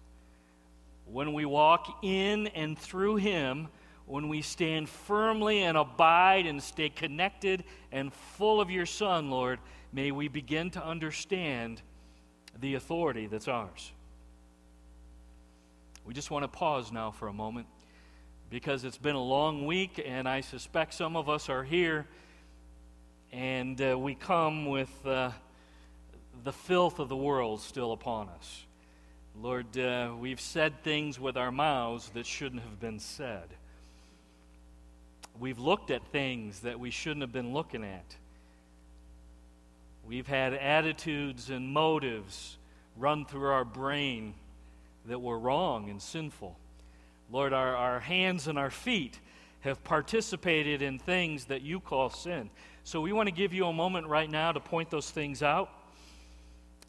When 1.05 1.33
we 1.33 1.45
walk 1.45 2.03
in 2.03 2.47
and 2.47 2.77
through 2.77 3.15
Him, 3.17 3.67
when 4.05 4.27
we 4.27 4.41
stand 4.41 4.89
firmly 4.89 5.61
and 5.61 5.77
abide 5.77 6.45
and 6.45 6.61
stay 6.61 6.89
connected 6.89 7.63
and 7.91 8.13
full 8.13 8.59
of 8.59 8.69
your 8.69 8.85
Son, 8.85 9.29
Lord, 9.29 9.59
may 9.91 10.11
we 10.11 10.27
begin 10.27 10.71
to 10.71 10.85
understand 10.85 11.81
the 12.59 12.75
authority 12.75 13.27
that's 13.27 13.47
ours. 13.47 13.91
We 16.09 16.15
just 16.15 16.31
want 16.31 16.41
to 16.41 16.47
pause 16.47 16.91
now 16.91 17.11
for 17.11 17.27
a 17.27 17.33
moment 17.33 17.67
because 18.49 18.83
it's 18.83 18.97
been 18.97 19.13
a 19.13 19.23
long 19.23 19.67
week, 19.67 20.03
and 20.03 20.27
I 20.27 20.41
suspect 20.41 20.95
some 20.95 21.15
of 21.15 21.29
us 21.29 21.49
are 21.49 21.63
here, 21.63 22.07
and 23.31 23.79
uh, 23.79 23.95
we 23.95 24.15
come 24.15 24.65
with 24.65 24.89
uh, 25.05 25.29
the 26.43 26.51
filth 26.51 26.97
of 26.97 27.09
the 27.09 27.15
world 27.15 27.61
still 27.61 27.91
upon 27.91 28.27
us. 28.29 28.65
Lord, 29.39 29.77
uh, 29.77 30.13
we've 30.17 30.41
said 30.41 30.83
things 30.83 31.19
with 31.19 31.37
our 31.37 31.51
mouths 31.51 32.09
that 32.15 32.25
shouldn't 32.25 32.63
have 32.63 32.79
been 32.79 32.97
said. 32.97 33.45
We've 35.39 35.59
looked 35.59 35.91
at 35.91 36.03
things 36.07 36.61
that 36.61 36.79
we 36.79 36.89
shouldn't 36.89 37.21
have 37.21 37.31
been 37.31 37.53
looking 37.53 37.83
at. 37.83 38.15
We've 40.03 40.25
had 40.25 40.55
attitudes 40.55 41.51
and 41.51 41.69
motives 41.69 42.57
run 42.97 43.25
through 43.25 43.49
our 43.49 43.63
brain 43.63 44.33
that 45.05 45.19
were 45.19 45.37
wrong 45.37 45.89
and 45.89 46.01
sinful. 46.01 46.57
Lord, 47.31 47.53
our, 47.53 47.75
our 47.75 47.99
hands 47.99 48.47
and 48.47 48.57
our 48.57 48.71
feet 48.71 49.19
have 49.61 49.83
participated 49.83 50.81
in 50.81 50.99
things 50.99 51.45
that 51.45 51.61
you 51.61 51.79
call 51.79 52.09
sin. 52.09 52.49
So 52.83 53.01
we 53.01 53.11
want 53.11 53.27
to 53.27 53.33
give 53.33 53.53
you 53.53 53.65
a 53.67 53.73
moment 53.73 54.07
right 54.07 54.29
now 54.29 54.51
to 54.51 54.59
point 54.59 54.89
those 54.89 55.09
things 55.09 55.43
out. 55.43 55.69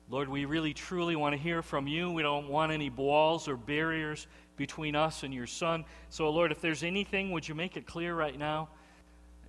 Lord, 0.09 0.29
we 0.29 0.45
really 0.45 0.75
truly 0.75 1.15
want 1.15 1.35
to 1.35 1.41
hear 1.41 1.63
from 1.63 1.87
you. 1.87 2.11
We 2.11 2.23
don't 2.23 2.49
want 2.49 2.73
any 2.73 2.91
walls 2.91 3.49
or 3.49 3.57
barriers 3.57 4.27
between 4.57 4.97
us 4.97 5.23
and 5.23 5.33
your 5.33 5.47
Son. 5.47 5.85
So, 6.09 6.29
Lord, 6.31 6.53
if 6.53 6.61
there's 6.61 6.83
anything, 6.83 7.31
would 7.33 7.49
you 7.49 7.55
make 7.55 7.77
it 7.77 7.87
clear 7.87 8.15
right 8.15 8.37
now? 8.37 8.69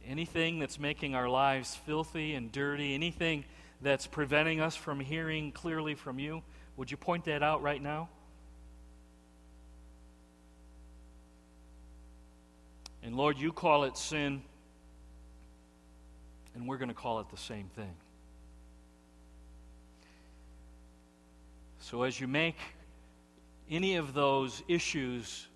Anything 0.06 0.60
that's 0.60 0.80
making 0.80 1.16
our 1.16 1.28
lives 1.28 1.76
filthy 1.76 2.34
and 2.36 2.52
dirty, 2.52 2.94
anything 2.94 3.46
that's 3.82 4.08
preventing 4.08 4.62
us 4.62 4.76
from 4.76 5.00
hearing 5.00 5.52
clearly 5.52 5.96
from 5.96 6.20
you, 6.20 6.44
would 6.78 6.92
you 6.92 6.98
point 6.98 7.26
that 7.26 7.44
out 7.44 7.62
right 7.62 7.82
now? 7.82 8.10
And 13.04 13.16
Lord, 13.16 13.38
you 13.38 13.52
call 13.52 13.84
it 13.86 13.98
sin, 13.98 14.44
and 16.54 16.68
we're 16.68 16.78
going 16.78 16.90
to 16.90 16.96
call 16.96 17.20
it 17.20 17.30
the 17.30 17.38
same 17.38 17.68
thing. 17.76 17.94
So 21.80 22.04
as 22.04 22.20
you 22.20 22.28
make 22.28 22.58
any 23.70 23.96
of 23.96 24.14
those 24.14 24.62
issues 24.68 25.48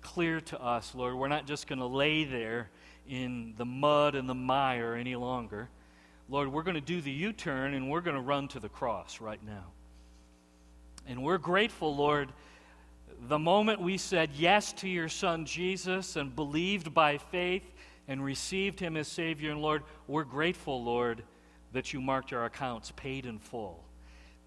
clear 0.00 0.40
to 0.40 0.62
us, 0.62 0.94
Lord, 0.94 1.14
we're 1.16 1.28
not 1.28 1.46
just 1.46 1.66
going 1.66 1.80
to 1.80 1.86
lay 1.86 2.24
there 2.24 2.70
in 3.08 3.54
the 3.56 3.64
mud 3.64 4.14
and 4.14 4.28
the 4.28 4.34
mire 4.34 4.94
any 4.94 5.16
longer. 5.16 5.68
Lord, 6.28 6.52
we're 6.52 6.62
going 6.62 6.76
to 6.76 6.80
do 6.80 7.00
the 7.00 7.10
U 7.10 7.32
turn 7.32 7.74
and 7.74 7.90
we're 7.90 8.00
going 8.00 8.16
to 8.16 8.22
run 8.22 8.46
to 8.48 8.60
the 8.60 8.68
cross 8.68 9.20
right 9.20 9.44
now. 9.44 9.64
And 11.06 11.22
we're 11.22 11.38
grateful, 11.38 11.96
Lord 11.96 12.32
the 13.28 13.38
moment 13.38 13.80
we 13.80 13.98
said 13.98 14.30
yes 14.36 14.72
to 14.74 14.88
your 14.88 15.08
Son 15.08 15.44
Jesus 15.46 16.16
and 16.16 16.34
believed 16.34 16.92
by 16.92 17.18
faith 17.18 17.62
and 18.08 18.24
received 18.24 18.80
him 18.80 18.96
as 18.96 19.06
Savior 19.06 19.52
and 19.52 19.62
Lord, 19.62 19.82
we're 20.08 20.24
grateful, 20.24 20.82
Lord, 20.82 21.22
that 21.72 21.92
you 21.92 22.00
marked 22.00 22.32
our 22.32 22.44
accounts 22.44 22.92
paid 22.96 23.26
in 23.26 23.38
full. 23.38 23.84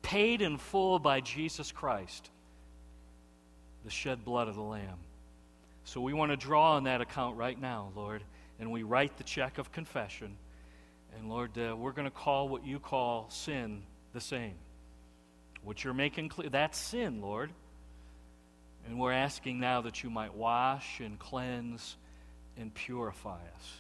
Paid 0.02 0.42
in 0.42 0.58
full 0.58 1.00
by 1.00 1.22
Jesus 1.22 1.72
Christ, 1.72 2.30
the 3.86 3.90
shed 3.90 4.26
blood 4.26 4.48
of 4.48 4.56
the 4.56 4.62
Lamb. 4.62 5.00
So 5.86 6.02
we 6.02 6.14
want 6.14 6.32
to 6.32 6.38
draw 6.38 6.74
on 6.74 6.84
that 6.84 7.00
account 7.00 7.38
right 7.38 7.60
now, 7.60 7.92
Lord, 7.96 8.24
and 8.60 8.72
we 8.72 8.84
write 8.84 9.18
the 9.18 9.24
check 9.24 9.58
of 9.58 9.72
confession. 9.72 10.36
And 11.18 11.30
Lord, 11.30 11.58
uh, 11.58 11.76
we're 11.78 11.94
going 11.94 12.06
to 12.06 12.12
call 12.12 12.50
what 12.50 12.66
you 12.66 12.80
call 12.80 13.30
sin 13.30 13.84
the 14.14 14.22
same. 14.22 14.56
What 15.64 15.84
you're 15.84 15.94
making 15.94 16.30
clear, 16.30 16.50
that's 16.50 16.78
sin, 16.78 17.22
Lord. 17.22 17.52
And 18.86 19.00
we're 19.00 19.12
asking 19.14 19.60
now 19.60 19.82
that 19.82 20.04
you 20.04 20.10
might 20.10 20.34
wash 20.34 21.00
and 21.00 21.18
cleanse 21.18 21.98
and 22.58 22.74
purify 22.74 23.40
us. 23.56 23.78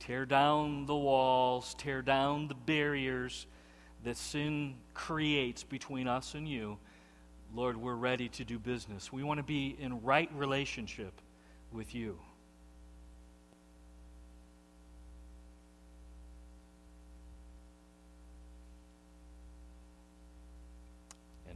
Tear 0.00 0.26
down 0.26 0.86
the 0.86 0.94
walls, 0.94 1.74
tear 1.78 2.02
down 2.02 2.48
the 2.48 2.54
barriers 2.54 3.46
that 4.04 4.16
sin 4.16 4.74
creates 4.94 5.62
between 5.62 6.08
us 6.08 6.34
and 6.34 6.48
you. 6.48 6.78
Lord, 7.54 7.76
we're 7.76 7.94
ready 7.94 8.28
to 8.30 8.44
do 8.44 8.58
business. 8.58 9.12
We 9.12 9.22
want 9.22 9.38
to 9.38 9.44
be 9.44 9.76
in 9.78 10.02
right 10.02 10.30
relationship 10.34 11.20
with 11.70 11.94
you. 11.94 12.18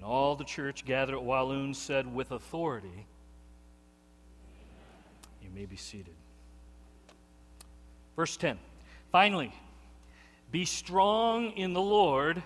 All 0.07 0.37
the 0.37 0.45
church 0.45 0.85
gathered 0.85 1.17
at 1.17 1.23
Walloon 1.23 1.75
said 1.75 2.13
with 2.15 2.31
authority, 2.31 3.07
You 5.43 5.51
may 5.55 5.67
be 5.67 5.77
seated. 5.77 6.15
Verse 8.15 8.37
10 8.37 8.59
Finally, 9.11 9.53
be 10.51 10.65
strong 10.65 11.51
in 11.53 11.73
the 11.73 11.81
Lord 11.81 12.43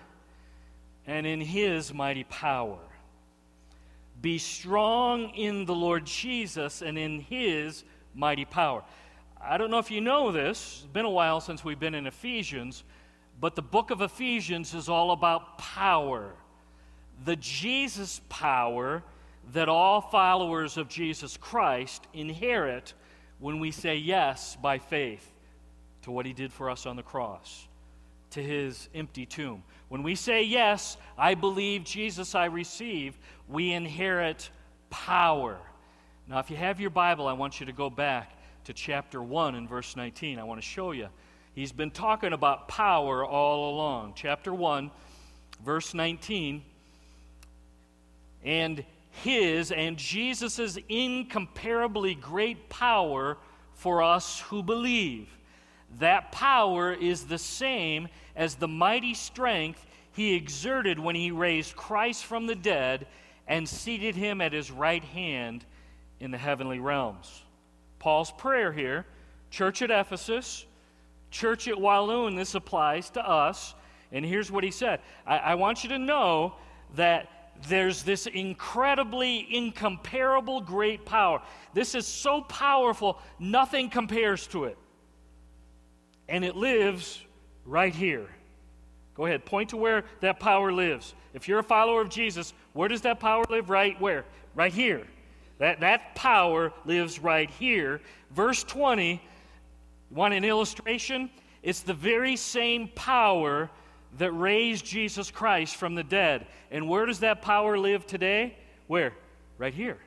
and 1.05 1.25
in 1.25 1.39
his 1.39 1.93
mighty 1.93 2.23
power. 2.23 2.79
Be 4.21 4.37
strong 4.37 5.29
in 5.29 5.65
the 5.65 5.73
Lord 5.73 6.05
Jesus 6.05 6.81
and 6.81 6.97
in 6.97 7.21
his 7.21 7.83
mighty 8.13 8.45
power. 8.45 8.83
I 9.43 9.57
don't 9.57 9.71
know 9.71 9.79
if 9.79 9.89
you 9.89 10.01
know 10.01 10.31
this, 10.31 10.81
it's 10.83 10.93
been 10.93 11.05
a 11.05 11.09
while 11.09 11.41
since 11.41 11.63
we've 11.63 11.79
been 11.79 11.95
in 11.95 12.05
Ephesians, 12.05 12.83
but 13.39 13.55
the 13.55 13.63
book 13.63 13.89
of 13.89 14.01
Ephesians 14.01 14.75
is 14.75 14.89
all 14.89 15.11
about 15.11 15.57
power. 15.57 16.33
The 17.23 17.35
Jesus 17.35 18.21
power 18.29 19.03
that 19.53 19.69
all 19.69 20.01
followers 20.01 20.77
of 20.77 20.87
Jesus 20.87 21.37
Christ 21.37 22.07
inherit 22.13 22.93
when 23.39 23.59
we 23.59 23.71
say 23.71 23.97
yes 23.97 24.55
by 24.61 24.77
faith 24.77 25.31
to 26.03 26.11
what 26.11 26.25
he 26.25 26.33
did 26.33 26.51
for 26.51 26.69
us 26.69 26.85
on 26.85 26.95
the 26.95 27.03
cross, 27.03 27.67
to 28.31 28.41
his 28.41 28.89
empty 28.95 29.25
tomb. 29.25 29.63
When 29.89 30.03
we 30.03 30.15
say, 30.15 30.43
Yes, 30.43 30.97
I 31.17 31.35
believe 31.35 31.83
Jesus 31.83 32.33
I 32.33 32.45
receive, 32.45 33.17
we 33.49 33.73
inherit 33.73 34.49
power. 34.89 35.57
Now, 36.27 36.39
if 36.39 36.49
you 36.49 36.55
have 36.55 36.79
your 36.79 36.89
Bible, 36.91 37.27
I 37.27 37.33
want 37.33 37.59
you 37.59 37.65
to 37.65 37.73
go 37.73 37.89
back 37.89 38.37
to 38.65 38.73
chapter 38.73 39.21
1 39.21 39.55
and 39.55 39.67
verse 39.67 39.95
19. 39.95 40.39
I 40.39 40.43
want 40.43 40.61
to 40.61 40.65
show 40.65 40.91
you. 40.91 41.09
He's 41.53 41.71
been 41.71 41.91
talking 41.91 42.31
about 42.31 42.67
power 42.67 43.25
all 43.25 43.73
along. 43.73 44.13
Chapter 44.15 44.53
1, 44.53 44.89
verse 45.65 45.93
19. 45.93 46.63
And 48.43 48.83
his 49.11 49.71
and 49.71 49.97
Jesus' 49.97 50.77
incomparably 50.89 52.15
great 52.15 52.69
power 52.69 53.37
for 53.73 54.01
us 54.01 54.39
who 54.41 54.63
believe. 54.63 55.29
That 55.99 56.31
power 56.31 56.93
is 56.93 57.25
the 57.25 57.37
same 57.37 58.07
as 58.35 58.55
the 58.55 58.67
mighty 58.67 59.13
strength 59.13 59.85
he 60.13 60.33
exerted 60.33 60.99
when 60.99 61.15
he 61.15 61.31
raised 61.31 61.75
Christ 61.75 62.25
from 62.25 62.47
the 62.47 62.55
dead 62.55 63.07
and 63.47 63.67
seated 63.67 64.15
him 64.15 64.39
at 64.41 64.53
his 64.53 64.71
right 64.71 65.03
hand 65.03 65.65
in 66.19 66.31
the 66.31 66.37
heavenly 66.37 66.79
realms. 66.79 67.43
Paul's 67.99 68.31
prayer 68.31 68.71
here, 68.71 69.05
church 69.49 69.81
at 69.81 69.91
Ephesus, 69.91 70.65
church 71.29 71.67
at 71.67 71.79
Walloon, 71.79 72.35
this 72.35 72.55
applies 72.55 73.09
to 73.11 73.27
us. 73.27 73.73
And 74.11 74.25
here's 74.25 74.51
what 74.51 74.63
he 74.63 74.71
said 74.71 75.01
I, 75.25 75.37
I 75.37 75.55
want 75.55 75.83
you 75.83 75.89
to 75.89 75.99
know 75.99 76.55
that 76.95 77.40
there's 77.67 78.03
this 78.03 78.27
incredibly, 78.27 79.47
incomparable 79.55 80.61
great 80.61 81.05
power. 81.05 81.41
This 81.73 81.95
is 81.95 82.07
so 82.07 82.41
powerful, 82.41 83.19
nothing 83.39 83.89
compares 83.89 84.47
to 84.47 84.65
it 84.65 84.77
and 86.31 86.45
it 86.45 86.55
lives 86.55 87.21
right 87.65 87.93
here. 87.93 88.27
Go 89.15 89.25
ahead, 89.25 89.45
point 89.45 89.69
to 89.71 89.77
where 89.77 90.05
that 90.21 90.39
power 90.39 90.71
lives. 90.71 91.13
If 91.33 91.47
you're 91.47 91.59
a 91.59 91.63
follower 91.63 92.01
of 92.01 92.09
Jesus, 92.09 92.53
where 92.73 92.87
does 92.87 93.01
that 93.01 93.19
power 93.19 93.43
live? 93.49 93.69
Right 93.69 93.99
where? 93.99 94.25
Right 94.55 94.73
here. 94.73 95.05
That, 95.59 95.81
that 95.81 96.15
power 96.15 96.71
lives 96.85 97.19
right 97.19 97.49
here. 97.49 98.01
Verse 98.31 98.63
20, 98.63 99.21
want 100.09 100.33
an 100.33 100.45
illustration? 100.45 101.29
It's 101.61 101.81
the 101.81 101.93
very 101.93 102.37
same 102.37 102.87
power 102.95 103.69
that 104.17 104.31
raised 104.31 104.85
Jesus 104.85 105.31
Christ 105.31 105.75
from 105.75 105.95
the 105.95 106.03
dead. 106.03 106.47
And 106.69 106.87
where 106.89 107.05
does 107.05 107.19
that 107.19 107.41
power 107.41 107.77
live 107.77 108.05
today? 108.05 108.57
Where? 108.87 109.13
Right 109.57 109.73
here. 109.73 109.97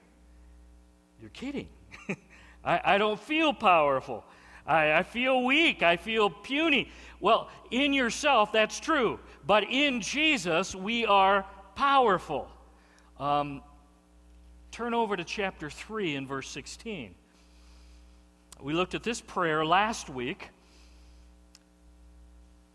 You're 1.20 1.30
kidding. 1.30 1.68
I, 2.64 2.80
I 2.84 2.98
don't 2.98 3.18
feel 3.18 3.54
powerful. 3.54 4.24
I, 4.66 4.92
I 4.92 5.02
feel 5.02 5.44
weak. 5.44 5.82
I 5.82 5.96
feel 5.96 6.30
puny. 6.30 6.90
Well, 7.20 7.48
in 7.70 7.92
yourself, 7.92 8.52
that's 8.52 8.80
true. 8.80 9.18
But 9.46 9.64
in 9.64 10.00
Jesus, 10.00 10.74
we 10.74 11.06
are 11.06 11.46
powerful. 11.74 12.48
Um, 13.18 13.62
turn 14.70 14.94
over 14.94 15.16
to 15.16 15.24
chapter 15.24 15.70
3 15.70 16.16
and 16.16 16.28
verse 16.28 16.48
16. 16.48 17.14
We 18.60 18.72
looked 18.72 18.94
at 18.94 19.02
this 19.02 19.20
prayer 19.20 19.64
last 19.64 20.08
week. 20.08 20.48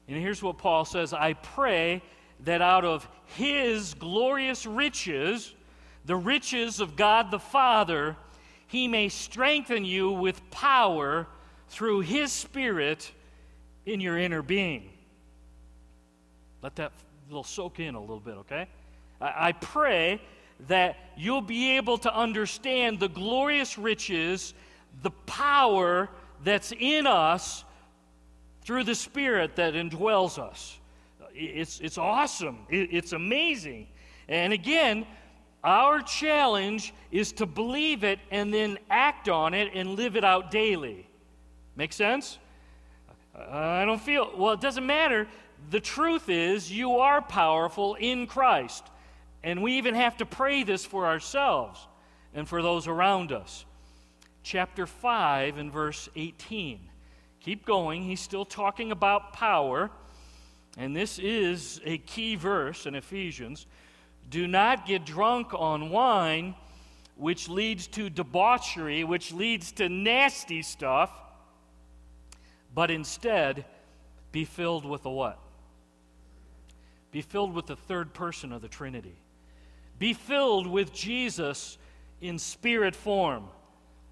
And 0.10 0.18
here's 0.18 0.42
what 0.42 0.58
Paul 0.58 0.86
says 0.86 1.14
I 1.14 1.34
pray 1.34 2.02
that 2.42 2.62
out 2.62 2.84
of 2.84 3.08
his 3.26 3.94
glorious 3.94 4.66
riches, 4.66 5.54
the 6.06 6.16
riches 6.16 6.80
of 6.80 6.96
God 6.96 7.32
the 7.32 7.40
Father, 7.40 8.18
he 8.68 8.88
may 8.88 9.10
strengthen 9.10 9.86
you 9.86 10.12
with 10.12 10.50
power 10.50 11.28
through 11.70 12.02
His 12.02 12.32
Spirit 12.32 13.12
in 13.86 14.00
your 14.00 14.18
inner 14.18 14.42
being. 14.42 14.90
Let 16.62 16.76
that 16.76 16.92
little 17.28 17.44
soak 17.44 17.80
in 17.80 17.96
a 17.96 18.00
little 18.00 18.20
bit, 18.20 18.36
okay? 18.38 18.68
I, 19.22 19.50
I 19.50 19.52
pray 19.54 20.22
that 20.68 20.98
you'll 21.16 21.42
be 21.42 21.78
able 21.78 21.98
to 22.00 22.14
understand 22.16 23.00
the 23.00 23.08
glorious 23.08 23.78
riches, 23.78 24.54
the 25.04 25.12
power 25.12 26.10
that's 26.44 26.74
in 26.78 27.08
us 27.08 27.64
through 28.62 28.84
the 28.84 28.96
Spirit 28.96 29.56
that 29.56 29.74
indwells 29.74 30.38
us. 30.38 30.78
It's, 31.34 31.80
it's 31.80 31.98
awesome, 31.98 32.60
it's 32.70 33.14
amazing. 33.14 33.88
And 34.28 34.54
again, 34.54 35.06
our 35.64 36.02
challenge 36.02 36.94
is 37.12 37.32
to 37.34 37.46
believe 37.46 38.04
it 38.04 38.20
and 38.32 38.54
then 38.54 38.78
act 38.90 39.30
on 39.30 39.54
it 39.54 39.72
and 39.74 39.92
live 39.96 40.16
it 40.16 40.24
out 40.24 40.52
daily. 40.52 41.08
Make 41.76 41.94
sense? 41.94 42.38
I 43.36 43.86
don't 43.86 44.02
feel, 44.02 44.32
well, 44.38 44.54
it 44.54 44.62
doesn't 44.62 44.86
matter. 44.86 45.28
The 45.70 45.80
truth 45.80 46.30
is, 46.30 46.72
you 46.72 46.98
are 46.98 47.22
powerful 47.22 47.96
in 47.96 48.28
Christ. 48.28 48.86
And 49.44 49.64
we 49.64 49.78
even 49.78 49.96
have 49.96 50.18
to 50.18 50.26
pray 50.26 50.64
this 50.64 50.86
for 50.86 51.06
ourselves 51.06 51.88
and 52.34 52.48
for 52.48 52.62
those 52.62 52.88
around 52.88 53.32
us. 53.32 53.66
Chapter 54.44 54.86
5 54.86 55.58
and 55.58 55.72
verse 55.72 56.10
18. 56.16 56.80
Keep 57.42 57.66
going. 57.66 58.04
He's 58.04 58.20
still 58.20 58.46
talking 58.46 58.92
about 58.92 59.34
power. 59.34 59.90
And 60.78 60.96
this 60.96 61.20
is 61.20 61.82
a 61.84 61.98
key 61.98 62.36
verse 62.36 62.86
in 62.86 62.96
Ephesians. 62.96 63.66
Do 64.30 64.48
not 64.48 64.86
get 64.86 65.06
drunk 65.06 65.54
on 65.54 65.90
wine, 65.90 66.56
which 67.16 67.50
leads 67.50 67.88
to 67.88 68.10
debauchery, 68.10 69.04
which 69.04 69.34
leads 69.34 69.72
to 69.74 69.90
nasty 69.90 70.62
stuff 70.62 71.12
but 72.74 72.92
instead 72.92 73.66
be 74.32 74.46
filled 74.46 74.86
with 74.86 75.04
the 75.04 75.10
what? 75.10 75.40
Be 77.12 77.22
filled 77.22 77.54
with 77.54 77.66
the 77.66 77.76
third 77.76 78.14
person 78.14 78.54
of 78.54 78.62
the 78.62 78.68
Trinity. 78.68 79.18
Be 79.98 80.14
filled 80.14 80.68
with 80.68 80.94
Jesus 80.94 81.78
in 82.22 82.38
spirit 82.38 82.96
form. 82.96 83.50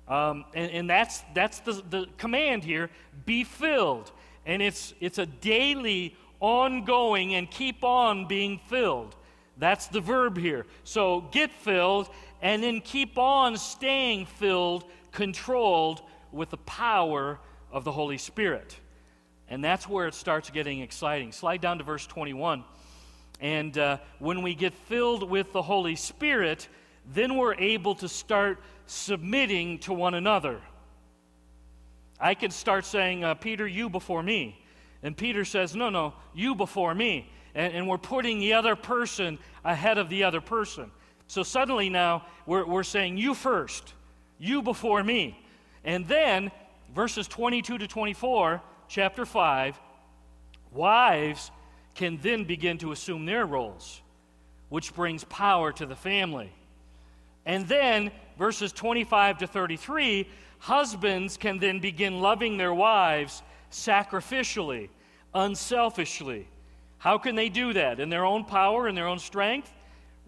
Um, 0.08 0.46
and, 0.54 0.72
and 0.72 0.89
that's, 0.89 1.24
that's 1.34 1.60
the, 1.60 1.84
the 1.89 2.08
command 2.17 2.63
here 2.63 2.89
be 3.26 3.43
filled. 3.43 4.12
And 4.46 4.62
it's, 4.62 4.93
it's 5.02 5.17
a 5.17 5.26
daily, 5.26 6.15
ongoing, 6.39 7.36
and 7.36 7.50
keep 7.50 7.84
on 7.84 8.28
being 8.28 8.60
filled. 8.70 9.15
That's 9.58 9.88
the 9.88 10.00
verb 10.00 10.38
here. 10.38 10.65
So 10.84 11.22
get 11.32 11.52
filled 11.52 12.10
and 12.41 12.63
then 12.63 12.82
keep 12.82 13.17
on 13.17 13.58
staying 13.58 14.28
filled, 14.28 14.86
controlled 15.12 16.02
with 16.32 16.52
the 16.52 16.58
power 16.58 17.39
of 17.72 17.84
the 17.84 17.91
Holy 17.91 18.17
Spirit. 18.17 18.78
And 19.50 19.63
that's 19.63 19.88
where 19.88 20.08
it 20.08 20.13
starts 20.13 20.50
getting 20.50 20.82
exciting. 20.82 21.32
Slide 21.32 21.62
down 21.62 21.80
to 21.80 21.84
verse 21.84 22.06
21. 22.06 22.63
And 23.39 23.78
uh, 23.78 23.98
when 24.20 24.41
we 24.41 24.56
get 24.56 24.74
filled 24.74 25.30
with 25.30 25.54
the 25.54 25.62
Holy 25.62 25.96
Spirit, 25.96 26.67
then 27.13 27.38
we're 27.38 27.56
able 27.56 27.96
to 27.96 28.10
start 28.10 28.60
submitting 28.86 29.80
to 29.80 29.93
one 29.93 30.13
another. 30.13 30.60
I 32.20 32.34
can 32.34 32.52
start 32.52 32.86
saying, 32.86 33.24
uh, 33.24 33.36
Peter, 33.36 33.67
you 33.67 33.89
before 33.89 34.24
me. 34.24 34.60
And 35.04 35.15
Peter 35.15 35.46
says, 35.46 35.76
No, 35.76 35.89
no, 35.89 36.13
you 36.34 36.56
before 36.56 36.93
me. 36.93 37.32
And, 37.54 37.74
and, 37.74 37.88
we're 37.88 37.98
putting 37.98 38.39
the 38.39 38.54
other 38.54 38.76
person 38.76 39.38
ahead 39.63 39.98
of 39.98 40.10
the 40.10 40.24
other 40.24 40.41
person. 40.41 40.91
So 41.28 41.43
suddenly 41.43 41.89
now 41.89 42.26
we're, 42.46 42.65
we're 42.65 42.84
saying, 42.84 43.17
You 43.17 43.34
first, 43.34 43.93
you 44.39 44.62
before 44.62 45.04
me. 45.04 45.39
And 45.84 46.08
then 46.08 46.52
verses 46.93 47.28
22 47.28 47.78
to 47.78 47.88
24, 47.88 48.62
chapter 48.88 49.26
5, 49.26 49.80
wives 50.72 51.52
can 51.96 52.17
then 52.22 52.43
begin 52.43 52.78
to 52.80 52.91
assume 52.91 53.26
their 53.26 53.46
roles, 53.46 54.02
which 54.70 54.93
brings 54.93 55.24
power 55.26 55.72
to 55.74 55.86
the 55.86 55.96
family. 55.96 56.52
And 57.47 57.67
then, 57.67 58.12
verses 58.38 58.71
25 58.71 59.39
to 59.39 59.47
33, 59.47 60.29
husbands 60.60 61.38
can 61.38 61.57
then 61.57 61.79
begin 61.79 62.19
loving 62.19 62.57
their 62.57 62.73
wives 62.73 63.41
sacrificially, 63.71 64.89
unselfishly. 65.33 66.47
How 66.99 67.17
can 67.17 67.36
they 67.36 67.49
do 67.49 67.73
that? 67.73 67.99
In 67.99 68.10
their 68.10 68.25
own 68.25 68.45
power, 68.45 68.88
in 68.88 68.93
their 68.93 69.07
own 69.07 69.17
strength? 69.17 69.73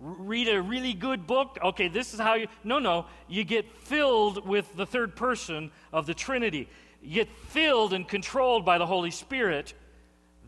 read 0.01 0.47
a 0.47 0.61
really 0.61 0.93
good 0.93 1.27
book. 1.27 1.57
Okay, 1.61 1.89
this 1.89 2.13
is 2.13 2.19
how 2.21 2.35
you. 2.35 2.47
No, 2.63 2.79
no. 2.79 3.05
You 3.27 3.43
get 3.43 3.69
filled 3.83 4.47
with 4.47 4.73
the 4.75 4.85
third 4.85 5.15
person 5.15 5.71
of 5.91 6.05
the 6.05 6.13
Trinity. 6.13 6.69
You 7.01 7.15
get 7.15 7.29
filled 7.49 7.93
and 7.93 8.07
controlled 8.07 8.65
by 8.65 8.77
the 8.77 8.85
Holy 8.85 9.11
Spirit. 9.11 9.73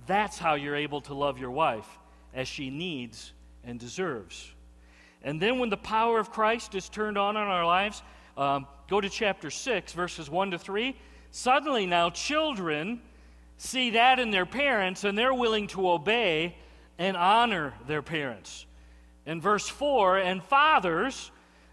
That's 0.08 0.38
how 0.38 0.56
you're 0.56 0.76
able 0.76 1.02
to 1.02 1.14
love 1.14 1.38
your 1.38 1.52
wife 1.52 1.88
as 2.34 2.48
she 2.48 2.70
needs 2.70 3.34
and 3.64 3.80
deserves. 3.80 4.54
And 5.24 5.42
then 5.42 5.60
when 5.60 5.70
the 5.70 5.78
power 5.78 6.20
of 6.20 6.32
Christ 6.32 6.76
is 6.76 6.90
turned 6.90 7.18
on 7.18 7.36
in 7.36 7.44
our 7.44 7.66
lives, 7.66 8.02
um, 8.38 8.68
go 8.90 9.00
to 9.00 9.10
chapter 9.10 9.50
6, 9.50 9.94
verses 9.94 10.30
1 10.30 10.52
to 10.52 10.58
3. 10.58 10.96
Suddenly 11.32 11.86
now, 11.86 12.10
children 12.10 13.02
see 13.58 13.92
that 13.92 14.20
in 14.20 14.32
their 14.32 14.46
parents 14.46 15.04
and 15.04 15.18
they're 15.18 15.34
willing 15.34 15.68
to 15.68 15.90
obey 15.90 16.56
and 16.98 17.16
honor 17.16 17.74
their 17.88 18.02
parents. 18.02 18.66
In 19.26 19.40
verse 19.40 19.68
4, 19.68 20.18
and 20.18 20.44
fathers, 20.44 21.32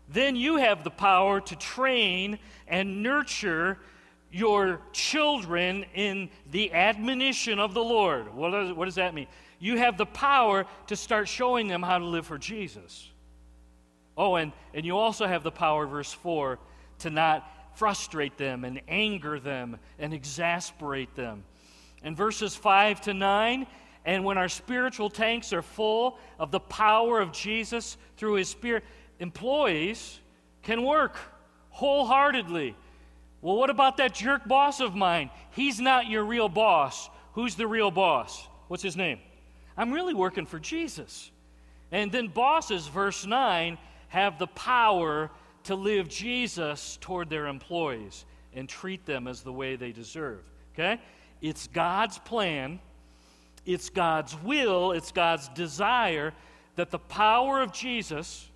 then 0.08 0.36
you 0.36 0.56
have 0.56 0.84
the 0.84 0.90
power 0.90 1.40
to 1.40 1.56
train 1.56 2.38
and 2.66 3.02
nurture 3.02 3.78
your 4.30 4.80
children 4.92 5.84
in 5.94 6.28
the 6.50 6.72
admonition 6.72 7.58
of 7.58 7.72
the 7.72 7.82
Lord. 7.82 8.34
What 8.34 8.50
does, 8.50 8.72
what 8.72 8.84
does 8.84 8.96
that 8.96 9.14
mean? 9.14 9.26
You 9.58 9.76
have 9.78 9.96
the 9.96 10.06
power 10.06 10.66
to 10.86 10.96
start 10.96 11.28
showing 11.28 11.68
them 11.68 11.82
how 11.82 11.98
to 11.98 12.04
live 12.04 12.26
for 12.26 12.38
Jesus. 12.38 13.10
Oh, 14.18 14.34
and, 14.34 14.52
and 14.74 14.84
you 14.84 14.98
also 14.98 15.26
have 15.26 15.44
the 15.44 15.52
power, 15.52 15.86
verse 15.86 16.12
4, 16.12 16.58
to 17.00 17.10
not 17.10 17.48
frustrate 17.76 18.36
them 18.36 18.64
and 18.64 18.82
anger 18.88 19.38
them 19.38 19.78
and 20.00 20.12
exasperate 20.12 21.14
them. 21.14 21.44
In 22.02 22.16
verses 22.16 22.56
5 22.56 23.00
to 23.02 23.14
9, 23.14 23.66
and 24.04 24.24
when 24.24 24.36
our 24.36 24.48
spiritual 24.48 25.08
tanks 25.08 25.52
are 25.52 25.62
full 25.62 26.18
of 26.38 26.50
the 26.50 26.58
power 26.58 27.20
of 27.20 27.30
Jesus 27.30 27.96
through 28.16 28.34
his 28.34 28.48
spirit, 28.48 28.82
employees 29.20 30.18
can 30.62 30.82
work 30.82 31.16
wholeheartedly. 31.70 32.74
Well, 33.40 33.56
what 33.56 33.70
about 33.70 33.98
that 33.98 34.14
jerk 34.14 34.48
boss 34.48 34.80
of 34.80 34.96
mine? 34.96 35.30
He's 35.52 35.80
not 35.80 36.08
your 36.08 36.24
real 36.24 36.48
boss. 36.48 37.08
Who's 37.34 37.54
the 37.54 37.68
real 37.68 37.92
boss? 37.92 38.48
What's 38.66 38.82
his 38.82 38.96
name? 38.96 39.20
I'm 39.76 39.92
really 39.92 40.14
working 40.14 40.46
for 40.46 40.58
Jesus. 40.58 41.30
And 41.92 42.10
then 42.10 42.28
bosses, 42.28 42.88
verse 42.88 43.24
9, 43.24 43.78
have 44.08 44.38
the 44.38 44.46
power 44.48 45.30
to 45.64 45.74
live 45.74 46.08
Jesus 46.08 46.98
toward 47.00 47.30
their 47.30 47.46
employees 47.46 48.24
and 48.54 48.68
treat 48.68 49.04
them 49.06 49.28
as 49.28 49.42
the 49.42 49.52
way 49.52 49.76
they 49.76 49.92
deserve. 49.92 50.40
Okay? 50.74 51.00
It's 51.40 51.68
God's 51.68 52.18
plan 52.18 52.80
it's 53.68 53.90
God's 53.90 54.34
will, 54.42 54.92
it's 54.92 55.12
God's 55.12 55.48
desire 55.50 56.32
that 56.76 56.90
the 56.90 56.98
power 56.98 57.60
of 57.60 57.70
Jesus 57.70 58.48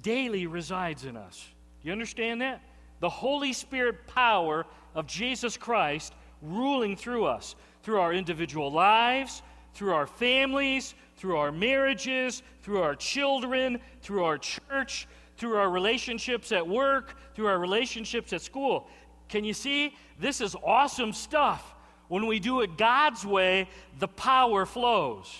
daily 0.00 0.46
resides 0.46 1.04
in 1.04 1.14
us. 1.14 1.46
Do 1.82 1.88
you 1.88 1.92
understand 1.92 2.40
that? 2.40 2.62
The 3.00 3.10
Holy 3.10 3.52
Spirit 3.52 4.06
power 4.06 4.64
of 4.94 5.06
Jesus 5.06 5.58
Christ 5.58 6.14
ruling 6.40 6.96
through 6.96 7.26
us, 7.26 7.54
through 7.82 8.00
our 8.00 8.14
individual 8.14 8.72
lives, 8.72 9.42
through 9.74 9.92
our 9.92 10.06
families, 10.06 10.94
through 11.16 11.36
our 11.36 11.52
marriages, 11.52 12.42
through 12.62 12.82
our 12.82 12.94
children, 12.94 13.80
through 14.02 14.24
our 14.24 14.38
church, 14.38 15.06
through 15.36 15.56
our 15.56 15.70
relationships 15.70 16.52
at 16.52 16.66
work, 16.66 17.16
through 17.34 17.46
our 17.46 17.58
relationships 17.58 18.32
at 18.32 18.42
school. 18.42 18.88
Can 19.28 19.44
you 19.44 19.54
see? 19.54 19.96
This 20.18 20.40
is 20.40 20.54
awesome 20.64 21.12
stuff. 21.12 21.74
When 22.08 22.26
we 22.26 22.38
do 22.38 22.60
it 22.60 22.76
God's 22.76 23.24
way, 23.24 23.68
the 23.98 24.08
power 24.08 24.66
flows. 24.66 25.34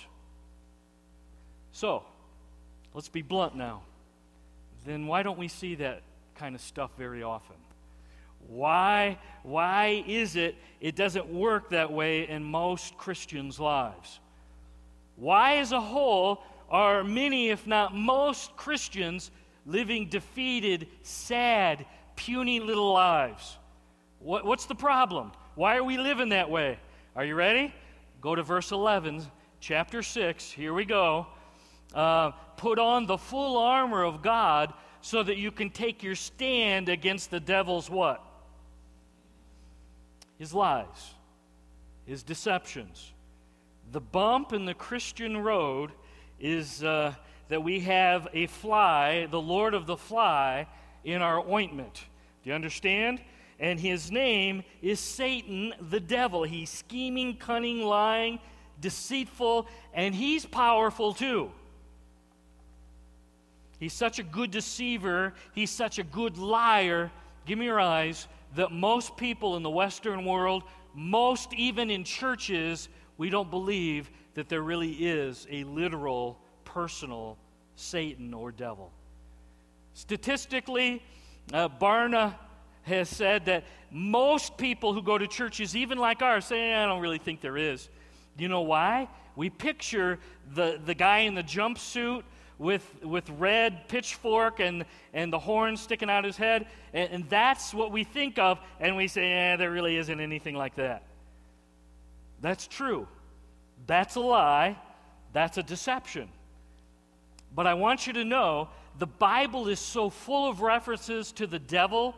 So, 1.72 2.02
let's 2.94 3.08
be 3.08 3.22
blunt 3.22 3.54
now. 3.54 3.82
Then 4.86 5.06
why 5.06 5.22
don't 5.22 5.38
we 5.38 5.48
see 5.48 5.74
that 5.76 6.02
kind 6.34 6.54
of 6.54 6.60
stuff 6.60 6.90
very 6.96 7.22
often? 7.22 7.56
Why, 8.48 9.18
why 9.42 10.04
is 10.06 10.36
it 10.36 10.56
it 10.80 10.96
doesn't 10.96 11.28
work 11.28 11.70
that 11.70 11.92
way 11.92 12.28
in 12.28 12.42
most 12.42 12.96
Christians' 12.98 13.60
lives? 13.60 14.20
Why, 15.16 15.56
as 15.58 15.72
a 15.72 15.80
whole, 15.80 16.42
are 16.68 17.04
many, 17.04 17.50
if 17.50 17.66
not 17.66 17.94
most, 17.94 18.56
Christians 18.56 19.30
living 19.64 20.08
defeated, 20.08 20.88
sad, 21.02 21.86
puny 22.16 22.60
little 22.60 22.92
lives? 22.92 23.58
What, 24.18 24.44
what's 24.44 24.66
the 24.66 24.74
problem? 24.74 25.32
Why 25.54 25.76
are 25.76 25.84
we 25.84 25.98
living 25.98 26.30
that 26.30 26.50
way? 26.50 26.78
Are 27.14 27.24
you 27.24 27.34
ready? 27.34 27.72
Go 28.20 28.34
to 28.34 28.42
verse 28.42 28.72
11, 28.72 29.22
chapter 29.60 30.02
6. 30.02 30.50
Here 30.50 30.72
we 30.72 30.84
go. 30.84 31.26
Uh, 31.94 32.30
put 32.56 32.78
on 32.78 33.06
the 33.06 33.18
full 33.18 33.58
armor 33.58 34.02
of 34.02 34.22
God 34.22 34.72
so 35.00 35.22
that 35.22 35.36
you 35.36 35.50
can 35.50 35.70
take 35.70 36.02
your 36.02 36.14
stand 36.14 36.88
against 36.88 37.30
the 37.30 37.40
devil's 37.40 37.90
what? 37.90 38.24
His 40.42 40.52
lies, 40.52 41.14
his 42.04 42.24
deceptions. 42.24 43.12
The 43.92 44.00
bump 44.00 44.52
in 44.52 44.64
the 44.64 44.74
Christian 44.74 45.38
road 45.38 45.92
is 46.40 46.82
uh, 46.82 47.14
that 47.46 47.62
we 47.62 47.78
have 47.78 48.26
a 48.32 48.48
fly, 48.48 49.28
the 49.30 49.40
Lord 49.40 49.72
of 49.72 49.86
the 49.86 49.96
fly, 49.96 50.66
in 51.04 51.22
our 51.22 51.38
ointment. 51.48 51.94
Do 52.42 52.50
you 52.50 52.56
understand? 52.56 53.20
and 53.60 53.78
his 53.78 54.10
name 54.10 54.64
is 54.82 54.98
Satan, 54.98 55.74
the 55.80 56.00
devil. 56.00 56.42
He's 56.42 56.70
scheming, 56.70 57.36
cunning, 57.36 57.80
lying, 57.80 58.40
deceitful, 58.80 59.68
and 59.94 60.12
he's 60.12 60.44
powerful 60.44 61.14
too. 61.14 61.52
He's 63.78 63.92
such 63.92 64.18
a 64.18 64.24
good 64.24 64.50
deceiver, 64.50 65.34
he's 65.54 65.70
such 65.70 66.00
a 66.00 66.02
good 66.02 66.36
liar. 66.36 67.12
Give 67.46 67.60
me 67.60 67.66
your 67.66 67.78
eyes 67.78 68.26
that 68.54 68.72
most 68.72 69.16
people 69.16 69.56
in 69.56 69.62
the 69.62 69.70
Western 69.70 70.24
world, 70.24 70.62
most 70.94 71.52
even 71.54 71.90
in 71.90 72.04
churches, 72.04 72.88
we 73.16 73.30
don't 73.30 73.50
believe 73.50 74.10
that 74.34 74.48
there 74.48 74.62
really 74.62 74.92
is 74.92 75.46
a 75.50 75.64
literal, 75.64 76.38
personal 76.64 77.38
Satan 77.76 78.34
or 78.34 78.52
devil. 78.52 78.92
Statistically, 79.94 81.02
uh, 81.52 81.68
Barna 81.68 82.34
has 82.82 83.08
said 83.08 83.46
that 83.46 83.64
most 83.90 84.56
people 84.56 84.92
who 84.92 85.02
go 85.02 85.18
to 85.18 85.26
churches, 85.26 85.76
even 85.76 85.98
like 85.98 86.22
ours, 86.22 86.46
say, 86.46 86.74
I 86.74 86.86
don't 86.86 87.00
really 87.00 87.18
think 87.18 87.40
there 87.40 87.56
is. 87.56 87.88
You 88.38 88.48
know 88.48 88.62
why? 88.62 89.08
We 89.36 89.50
picture 89.50 90.18
the, 90.54 90.80
the 90.84 90.94
guy 90.94 91.20
in 91.20 91.34
the 91.34 91.42
jumpsuit 91.42 92.22
with, 92.62 92.86
with 93.02 93.28
red 93.30 93.88
pitchfork 93.88 94.60
and, 94.60 94.84
and 95.12 95.32
the 95.32 95.38
horn 95.38 95.76
sticking 95.76 96.08
out 96.08 96.24
his 96.24 96.36
head, 96.36 96.66
and, 96.94 97.10
and 97.10 97.28
that's 97.28 97.74
what 97.74 97.90
we 97.90 98.04
think 98.04 98.38
of, 98.38 98.60
and 98.78 98.96
we 98.96 99.08
say, 99.08 99.28
yeah, 99.28 99.56
there 99.56 99.70
really 99.70 99.96
isn't 99.96 100.20
anything 100.20 100.54
like 100.54 100.76
that. 100.76 101.02
That's 102.40 102.68
true. 102.68 103.08
That's 103.86 104.14
a 104.14 104.20
lie. 104.20 104.78
That's 105.32 105.58
a 105.58 105.62
deception. 105.62 106.28
But 107.54 107.66
I 107.66 107.74
want 107.74 108.06
you 108.06 108.12
to 108.14 108.24
know 108.24 108.68
the 108.98 109.06
Bible 109.06 109.68
is 109.68 109.80
so 109.80 110.08
full 110.08 110.48
of 110.48 110.60
references 110.60 111.32
to 111.32 111.46
the 111.48 111.58
devil 111.58 112.14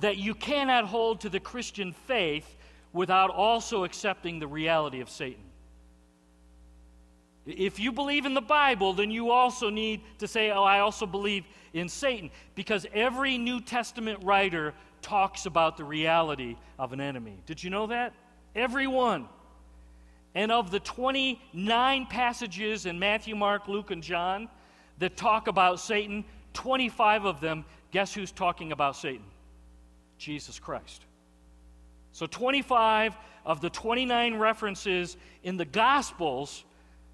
that 0.00 0.18
you 0.18 0.34
cannot 0.34 0.84
hold 0.84 1.22
to 1.22 1.30
the 1.30 1.40
Christian 1.40 1.92
faith 1.92 2.56
without 2.92 3.30
also 3.30 3.84
accepting 3.84 4.38
the 4.38 4.46
reality 4.46 5.00
of 5.00 5.08
Satan. 5.08 5.47
If 7.48 7.80
you 7.80 7.92
believe 7.92 8.26
in 8.26 8.34
the 8.34 8.42
Bible, 8.42 8.92
then 8.92 9.10
you 9.10 9.30
also 9.30 9.70
need 9.70 10.02
to 10.18 10.28
say, 10.28 10.50
Oh, 10.50 10.64
I 10.64 10.80
also 10.80 11.06
believe 11.06 11.44
in 11.72 11.88
Satan. 11.88 12.30
Because 12.54 12.86
every 12.92 13.38
New 13.38 13.60
Testament 13.60 14.22
writer 14.22 14.74
talks 15.00 15.46
about 15.46 15.78
the 15.78 15.84
reality 15.84 16.56
of 16.78 16.92
an 16.92 17.00
enemy. 17.00 17.42
Did 17.46 17.62
you 17.64 17.70
know 17.70 17.86
that? 17.86 18.12
Every 18.54 18.86
one. 18.86 19.28
And 20.34 20.52
of 20.52 20.70
the 20.70 20.80
29 20.80 22.06
passages 22.06 22.84
in 22.84 22.98
Matthew, 22.98 23.34
Mark, 23.34 23.66
Luke, 23.66 23.90
and 23.90 24.02
John 24.02 24.48
that 24.98 25.16
talk 25.16 25.48
about 25.48 25.80
Satan, 25.80 26.24
25 26.52 27.24
of 27.24 27.40
them, 27.40 27.64
guess 27.92 28.12
who's 28.12 28.30
talking 28.30 28.72
about 28.72 28.94
Satan? 28.94 29.24
Jesus 30.18 30.58
Christ. 30.58 31.02
So 32.12 32.26
25 32.26 33.16
of 33.46 33.62
the 33.62 33.70
29 33.70 34.34
references 34.36 35.16
in 35.42 35.56
the 35.56 35.64
Gospels 35.64 36.64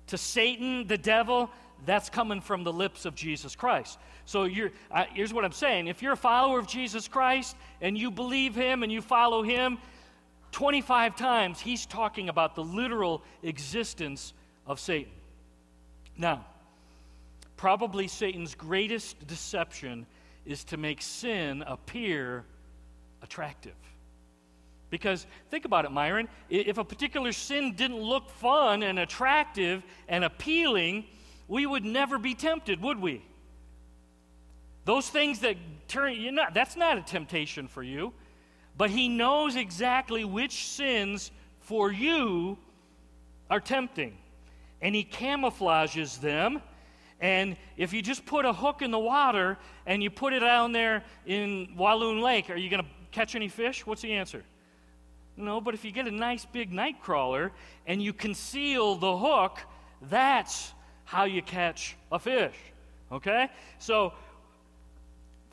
to 0.08 0.18
Satan, 0.18 0.86
the 0.86 0.98
devil, 0.98 1.50
that's 1.86 2.08
coming 2.08 2.40
from 2.40 2.64
the 2.64 2.72
lips 2.72 3.04
of 3.04 3.14
Jesus 3.14 3.54
Christ. 3.54 3.98
So 4.24 4.44
you're, 4.44 4.70
uh, 4.90 5.04
here's 5.12 5.34
what 5.34 5.44
I'm 5.44 5.52
saying. 5.52 5.86
If 5.86 6.02
you're 6.02 6.12
a 6.12 6.16
follower 6.16 6.58
of 6.58 6.66
Jesus 6.66 7.08
Christ 7.08 7.56
and 7.80 7.96
you 7.96 8.10
believe 8.10 8.54
him 8.54 8.82
and 8.82 8.90
you 8.90 9.02
follow 9.02 9.42
him, 9.42 9.78
25 10.52 11.16
times, 11.16 11.60
he's 11.60 11.84
talking 11.84 12.28
about 12.28 12.54
the 12.54 12.62
literal 12.62 13.22
existence 13.42 14.32
of 14.66 14.78
Satan. 14.78 15.12
Now, 16.16 16.44
probably 17.56 18.08
Satan's 18.08 18.54
greatest 18.54 19.26
deception 19.26 20.06
is 20.46 20.64
to 20.64 20.76
make 20.76 21.02
sin 21.02 21.62
appear 21.66 22.44
attractive. 23.22 23.74
Because 24.94 25.26
think 25.50 25.64
about 25.64 25.84
it, 25.84 25.90
Myron. 25.90 26.28
If 26.48 26.78
a 26.78 26.84
particular 26.84 27.32
sin 27.32 27.74
didn't 27.74 27.98
look 27.98 28.30
fun 28.30 28.84
and 28.84 29.00
attractive 29.00 29.82
and 30.06 30.22
appealing, 30.22 31.06
we 31.48 31.66
would 31.66 31.84
never 31.84 32.16
be 32.16 32.32
tempted, 32.32 32.80
would 32.80 33.00
we? 33.00 33.20
Those 34.84 35.08
things 35.08 35.40
that 35.40 35.56
turn 35.88 36.12
you 36.12 36.30
not 36.30 36.54
that's 36.54 36.76
not 36.76 36.96
a 36.96 37.02
temptation 37.02 37.66
for 37.66 37.82
you. 37.82 38.12
But 38.76 38.88
he 38.90 39.08
knows 39.08 39.56
exactly 39.56 40.24
which 40.24 40.64
sins 40.68 41.32
for 41.58 41.90
you 41.90 42.56
are 43.50 43.58
tempting. 43.58 44.16
And 44.80 44.94
he 44.94 45.02
camouflages 45.02 46.20
them. 46.20 46.62
And 47.20 47.56
if 47.76 47.92
you 47.92 48.00
just 48.00 48.24
put 48.26 48.44
a 48.44 48.52
hook 48.52 48.80
in 48.80 48.92
the 48.92 48.98
water 49.00 49.58
and 49.86 50.04
you 50.04 50.10
put 50.10 50.32
it 50.32 50.38
down 50.38 50.70
there 50.70 51.02
in 51.26 51.74
Walloon 51.76 52.20
Lake, 52.20 52.48
are 52.48 52.56
you 52.56 52.70
going 52.70 52.84
to 52.84 52.88
catch 53.10 53.34
any 53.34 53.48
fish? 53.48 53.84
What's 53.84 54.02
the 54.02 54.12
answer? 54.12 54.44
No, 55.36 55.60
but 55.60 55.74
if 55.74 55.84
you 55.84 55.90
get 55.90 56.06
a 56.06 56.12
nice 56.12 56.44
big 56.44 56.72
night 56.72 57.02
crawler 57.02 57.52
and 57.86 58.02
you 58.02 58.12
conceal 58.12 58.94
the 58.94 59.16
hook, 59.16 59.58
that's 60.02 60.72
how 61.04 61.24
you 61.24 61.42
catch 61.42 61.96
a 62.12 62.18
fish. 62.18 62.54
Okay? 63.10 63.48
So, 63.78 64.12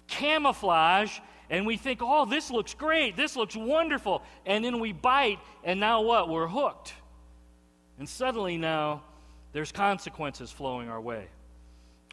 camouflage 0.07 1.19
and 1.49 1.65
we 1.65 1.75
think, 1.75 1.99
oh, 2.01 2.25
this 2.25 2.49
looks 2.49 2.73
great, 2.73 3.17
this 3.17 3.35
looks 3.35 3.57
wonderful. 3.57 4.23
And 4.45 4.63
then 4.63 4.79
we 4.79 4.93
bite, 4.93 5.39
and 5.65 5.79
now 5.79 6.01
what? 6.01 6.29
We're 6.29 6.47
hooked. 6.47 6.93
And 7.99 8.07
suddenly 8.07 8.57
now 8.57 9.03
there's 9.51 9.71
consequences 9.71 10.49
flowing 10.49 10.87
our 10.87 11.01
way. 11.01 11.27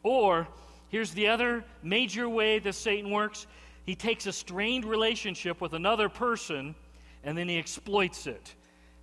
Or, 0.03 0.49
here's 0.89 1.13
the 1.13 1.29
other 1.29 1.65
major 1.83 2.29
way 2.29 2.59
that 2.59 2.75
Satan 2.75 3.11
works 3.11 3.47
he 3.85 3.95
takes 3.95 4.27
a 4.27 4.33
strained 4.33 4.85
relationship 4.85 5.61
with 5.63 5.73
another 5.73 6.11
person, 6.11 6.75
and 7.25 7.37
then 7.37 7.49
he 7.49 7.59
exploits 7.59 8.27
it. 8.27 8.55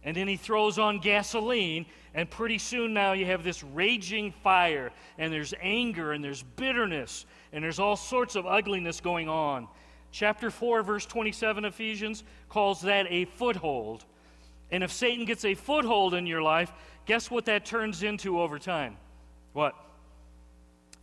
And 0.03 0.15
then 0.15 0.27
he 0.27 0.37
throws 0.37 0.77
on 0.77 0.99
gasoline, 0.99 1.87
and 2.13 2.29
pretty 2.29 2.59
soon 2.59 2.93
now 2.93 3.13
you 3.13 3.25
have 3.25 3.43
this 3.43 3.63
raging 3.63 4.31
fire, 4.43 4.91
and 5.17 5.33
there's 5.33 5.53
anger, 5.59 6.13
and 6.13 6.23
there's 6.23 6.43
bitterness, 6.43 7.25
and 7.51 7.63
there's 7.63 7.79
all 7.79 7.95
sorts 7.95 8.35
of 8.35 8.45
ugliness 8.45 9.01
going 9.01 9.27
on. 9.27 9.67
Chapter 10.11 10.51
4, 10.51 10.83
verse 10.83 11.05
27, 11.05 11.65
Ephesians 11.65 12.23
calls 12.49 12.81
that 12.81 13.07
a 13.09 13.25
foothold. 13.25 14.05
And 14.71 14.83
if 14.83 14.91
Satan 14.91 15.25
gets 15.25 15.43
a 15.43 15.55
foothold 15.55 16.13
in 16.13 16.27
your 16.27 16.41
life, 16.41 16.71
guess 17.05 17.29
what 17.29 17.45
that 17.45 17.65
turns 17.65 18.03
into 18.03 18.39
over 18.39 18.59
time? 18.59 18.97
What? 19.53 19.75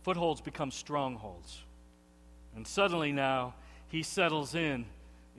Footholds 0.03 0.41
become 0.41 0.71
strongholds. 0.71 1.61
And 2.55 2.65
suddenly 2.65 3.11
now, 3.11 3.53
he 3.89 4.01
settles 4.01 4.55
in 4.55 4.85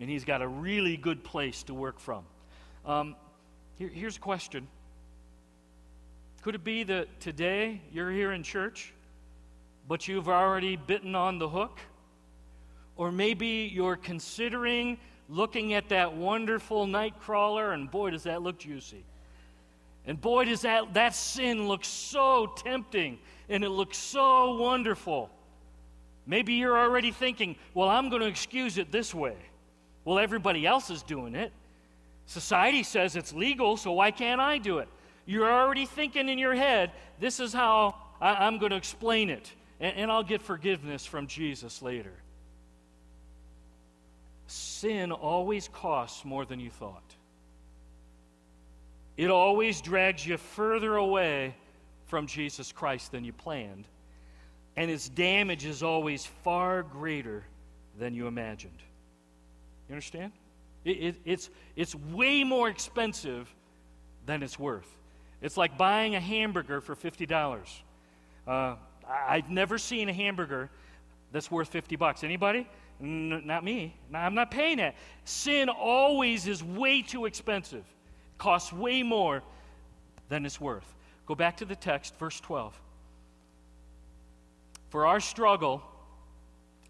and 0.01 0.11
he's 0.11 0.25
got 0.25 0.43
a 0.43 0.49
really 0.49 0.97
good 0.97 1.23
place 1.23 1.63
to 1.65 1.75
work 1.75 1.99
from. 2.01 2.25
Um, 2.85 3.17
here, 3.79 3.89
here's 3.89 4.17
a 4.17 4.21
question 4.21 4.67
Could 6.43 6.55
it 6.55 6.65
be 6.65 6.83
that 6.85 7.21
today 7.21 7.81
you're 7.93 8.11
here 8.11 8.33
in 8.33 8.43
church, 8.43 8.93
but 9.89 10.09
you've 10.09 10.29
already 10.29 10.77
bitten 10.77 11.15
on 11.15 11.39
the 11.39 11.49
hook? 11.49 11.79
Or 12.97 13.11
maybe 13.11 13.71
you're 13.73 13.97
considering 13.97 14.99
looking 15.29 15.75
at 15.75 15.89
that 15.89 16.15
wonderful 16.15 16.87
night 16.87 17.19
crawler, 17.19 17.73
and 17.73 17.91
boy, 17.91 18.11
does 18.11 18.25
that 18.25 18.43
look 18.43 18.59
juicy. 18.59 19.05
And 20.07 20.21
boy, 20.21 20.45
does 20.45 20.63
that, 20.63 20.95
that 20.95 21.15
sin 21.15 21.67
look 21.67 21.85
so 21.85 22.53
tempting, 22.57 23.19
and 23.49 23.65
it 23.65 23.71
looks 23.71 23.97
so 23.97 24.57
wonderful. 24.57 25.31
Maybe 26.27 26.55
you're 26.55 26.79
already 26.79 27.11
thinking, 27.11 27.57
well, 27.73 27.89
I'm 27.89 28.11
going 28.11 28.23
to 28.23 28.29
excuse 28.29 28.79
it 28.79 28.93
this 28.93 29.15
way. 29.15 29.37
Well, 30.05 30.19
everybody 30.19 30.67
else 30.67 30.91
is 30.91 31.03
doing 31.03 31.35
it. 31.35 31.53
Society 32.27 32.83
says 32.83 33.17
it's 33.17 33.33
legal, 33.33 33.77
so 33.77 33.93
why 33.93 34.11
can't 34.11 34.41
I 34.41 34.59
do 34.59 34.79
it? 34.79 34.89
You're 35.27 35.51
already 35.51 35.87
thinking 35.87 36.29
in 36.29 36.39
your 36.39 36.55
head, 36.55 36.91
this 37.21 37.41
is 37.41 37.53
how 37.53 37.95
I, 38.21 38.47
am 38.47 38.59
going 38.59 38.71
to 38.71 38.77
explain 38.77 39.31
it, 39.31 39.51
and, 39.81 39.97
and 39.97 40.11
I'll 40.11 40.23
get 40.23 40.43
forgiveness 40.43 41.07
from 41.07 41.27
Jesus 41.27 41.83
later 41.83 42.13
sin 44.47 45.13
always 45.13 45.69
costs 45.69 46.25
more 46.25 46.45
than 46.45 46.61
you 46.61 46.71
thought. 46.71 47.15
It 49.17 49.31
always 49.31 49.81
drags 49.81 50.27
you 50.27 50.37
further 50.37 50.97
away 50.97 51.55
from 52.07 52.27
Jesus 52.27 52.73
Christ 52.73 53.13
than 53.13 53.25
you 53.25 53.33
planned, 53.33 53.87
and 54.77 54.91
its 54.91 55.09
damage 55.09 55.65
is 55.65 55.83
always 55.83 56.27
far 56.27 56.83
greater 56.83 57.45
than 57.99 58.15
you 58.15 58.27
imagined. 58.27 58.79
You 59.89 59.95
understand? 59.95 60.33
It, 60.85 60.91
it, 60.91 61.17
it's, 61.25 61.51
it's 61.77 61.95
way 61.95 62.45
more 62.45 62.69
expensive 62.69 63.53
than 64.27 64.43
it's 64.43 64.59
worth. 64.59 64.89
It's 65.41 65.57
like 65.57 65.77
buying 65.77 66.15
a 66.15 66.21
hamburger 66.21 66.81
for 66.81 66.95
$50. 66.95 67.67
Uh, 68.47 68.77
I've 69.07 69.51
never 69.51 69.79
seen 69.79 70.09
a 70.09 70.13
hamburger 70.13 70.71
that's 71.33 71.51
worth 71.51 71.69
50 71.69 71.97
bucks. 71.97 72.25
Anybody? 72.25 72.67
N- 73.01 73.43
not 73.45 73.65
me. 73.65 73.95
I'm 74.13 74.35
not 74.35 74.51
paying 74.51 74.79
it. 74.79 74.95
Sin 75.25 75.69
always 75.69 76.47
is 76.47 76.63
way 76.63 77.03
too 77.03 77.27
expensive, 77.27 77.85
costs 78.39 78.73
way 78.73 79.03
more 79.03 79.43
than 80.29 80.47
it's 80.47 80.61
worth. 80.61 80.95
Go 81.27 81.35
back 81.35 81.59
to 81.59 81.65
the 81.65 81.77
text, 81.77 82.17
verse 82.17 82.41
12. 82.41 82.79
For 84.91 85.07
our 85.07 85.21
struggle 85.21 85.83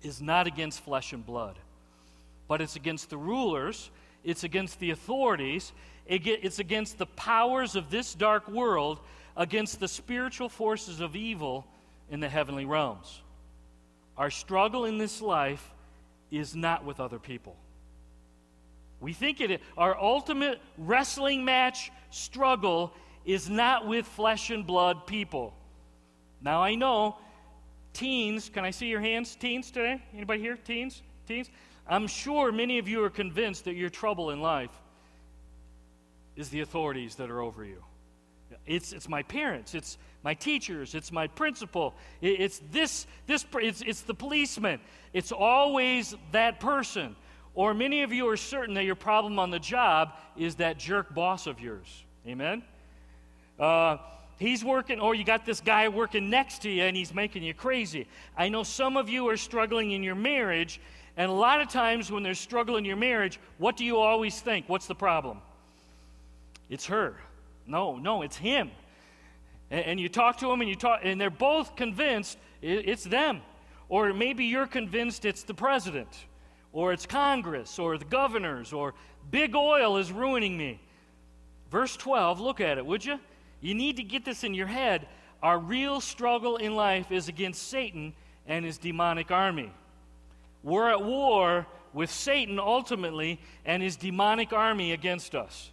is 0.03 0.21
not 0.21 0.47
against 0.47 0.81
flesh 0.81 1.13
and 1.13 1.25
blood, 1.25 1.59
but 2.49 2.61
it's 2.61 2.77
against 2.77 3.11
the 3.11 3.17
rulers, 3.17 3.91
it's 4.23 4.45
against 4.45 4.79
the 4.81 4.91
authorities, 4.91 5.73
it's 6.07 6.59
against 6.59 6.99
the 6.99 7.07
powers 7.07 7.77
of 7.77 7.91
this 7.91 8.15
dark 8.15 8.49
world, 8.49 9.01
against 9.37 9.81
the 9.81 9.89
spiritual 9.89 10.49
forces 10.49 11.01
of 11.01 11.17
evil 11.17 11.67
in 12.11 12.21
the 12.21 12.29
heavenly 12.29 12.65
realms. 12.65 13.23
Our 14.17 14.31
struggle 14.31 14.85
in 14.85 14.99
this 14.99 15.21
life 15.21 15.73
is 16.31 16.55
not 16.55 16.85
with 16.85 17.01
other 17.01 17.19
people. 17.19 17.57
We 19.01 19.13
think 19.13 19.41
it. 19.41 19.61
Our 19.77 19.99
ultimate 20.01 20.61
wrestling 20.79 21.45
match 21.45 21.91
struggle 22.11 22.93
is 23.25 23.51
not 23.51 23.87
with 23.87 24.07
flesh 24.07 24.51
and 24.51 24.67
blood 24.67 25.07
people. 25.07 25.55
Now 26.41 26.63
I 26.63 26.75
know 26.75 27.17
teens, 27.93 28.49
can 28.49 28.65
I 28.65 28.71
see 28.71 28.87
your 28.87 29.01
hands? 29.01 29.35
Teens 29.37 29.71
today? 29.71 30.03
Anybody 30.15 30.41
here? 30.41 30.57
Teens? 30.57 31.03
Teens? 31.27 31.51
I'm 31.87 32.07
sure 32.07 32.51
many 32.51 32.79
of 32.79 32.89
you 32.89 33.05
are 33.05 33.11
convinced 33.11 33.65
that 33.65 33.75
your 33.75 33.91
trouble 33.91 34.31
in 34.31 34.41
life 34.41 34.71
is 36.37 36.49
the 36.49 36.61
authorities 36.61 37.17
that 37.17 37.31
are 37.31 37.41
over 37.41 37.65
you. 37.65 37.83
It's, 38.67 38.93
it's 38.93 39.09
my 39.09 39.23
parents, 39.23 39.75
it's 39.75 39.99
my 40.23 40.35
teachers, 40.35 40.95
it's 40.95 41.13
my 41.13 41.27
principal, 41.27 41.95
it, 42.21 42.41
it's 42.41 42.63
this, 42.71 43.07
this 43.27 43.45
it's, 43.55 43.83
it's 43.83 44.03
the 44.03 44.15
policeman. 44.15 44.81
It's 45.13 45.33
always 45.33 46.15
that 46.33 46.61
person. 46.61 47.17
Or 47.55 47.73
many 47.75 48.03
of 48.03 48.13
you 48.13 48.29
are 48.29 48.37
certain 48.37 48.75
that 48.75 48.85
your 48.85 48.97
problem 48.97 49.39
on 49.39 49.51
the 49.51 49.59
job 49.59 50.15
is 50.37 50.57
that 50.57 50.79
jerk 50.79 51.15
boss 51.15 51.47
of 51.47 51.61
yours. 51.61 52.05
Amen? 52.27 52.63
Uh, 53.61 53.99
he's 54.39 54.65
working, 54.65 54.99
or 54.99 55.15
you 55.15 55.25
got 55.25 55.47
this 55.47 55.61
guy 55.61 55.89
working 55.89 56.31
next 56.31 56.63
to 56.63 56.71
you 56.71 56.83
and 56.83 56.97
he's 56.97 57.15
making 57.15 57.45
you 57.45 57.55
crazy. 57.55 58.09
I 58.37 58.49
know 58.49 58.63
some 58.65 58.97
of 58.97 59.09
you 59.09 59.29
are 59.29 59.37
struggling 59.37 59.93
in 59.93 60.03
your 60.03 60.17
marriage, 60.17 60.81
and 61.17 61.31
a 61.31 61.35
lot 61.35 61.61
of 61.61 61.69
times 61.69 62.11
when 62.11 62.23
there's 62.23 62.41
struggle 62.41 62.77
in 62.77 62.85
your 62.85 62.97
marriage, 62.97 63.39
what 63.59 63.77
do 63.77 63.85
you 63.85 63.99
always 63.99 64.41
think? 64.41 64.69
What's 64.69 64.87
the 64.87 64.95
problem? 64.95 65.39
It's 66.69 66.87
her. 66.87 67.15
No, 67.67 67.97
no, 67.97 68.23
it's 68.23 68.37
him. 68.37 68.71
And, 69.71 69.85
and 69.85 70.01
you 70.01 70.09
talk 70.09 70.39
to 70.39 70.49
them 70.49 70.61
and 70.61 70.69
you 70.69 70.77
talk, 70.77 71.01
and 71.03 71.21
they're 71.21 71.31
both 71.31 71.77
convinced 71.77 72.39
it, 72.63 72.89
it's 72.89 73.05
them. 73.05 73.43
Or 73.89 74.13
maybe 74.13 74.47
you're 74.47 74.67
convinced 74.67 75.25
it's 75.25 75.45
the 75.45 75.55
president, 75.55 76.09
or 76.73 76.93
it's 76.93 77.07
Congress, 77.07 77.79
or 77.79 77.99
the 77.99 78.05
governors, 78.05 78.73
or 78.73 78.95
big 79.31 79.55
oil 79.55 79.99
is 79.99 80.11
ruining 80.11 80.57
me. 80.57 80.81
Verse 81.71 81.97
12, 81.97 82.41
look 82.41 82.61
at 82.61 82.79
it, 82.79 82.85
would 82.85 83.05
you? 83.05 83.21
You 83.61 83.75
need 83.75 83.97
to 83.97 84.03
get 84.03 84.25
this 84.25 84.43
in 84.43 84.55
your 84.55 84.67
head. 84.67 85.07
Our 85.43 85.59
real 85.59 86.01
struggle 86.01 86.57
in 86.57 86.75
life 86.75 87.13
is 87.13 87.29
against 87.29 87.69
Satan 87.69 88.15
and 88.47 88.65
his 88.65 88.79
demonic 88.79 89.31
army. 89.31 89.73
We're 90.65 90.91
at 90.91 91.05
war 91.05 91.67
with 91.93 92.11
Satan 92.11 92.59
ultimately 92.59 93.39
and 93.65 93.83
his 93.83 93.97
demonic 93.97 94.53
army 94.53 94.93
against 94.93 95.35
us. 95.35 95.71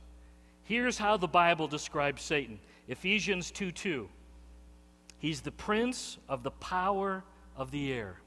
Here's 0.65 0.97
how 0.97 1.17
the 1.17 1.27
Bible 1.27 1.67
describes 1.67 2.21
Satan 2.21 2.59
Ephesians 2.87 3.49
2 3.51 3.71
2. 3.71 4.09
He's 5.17 5.41
the 5.41 5.51
prince 5.51 6.17
of 6.27 6.43
the 6.43 6.51
power 6.51 7.23
of 7.55 7.71
the 7.71 7.93
air. 7.93 8.19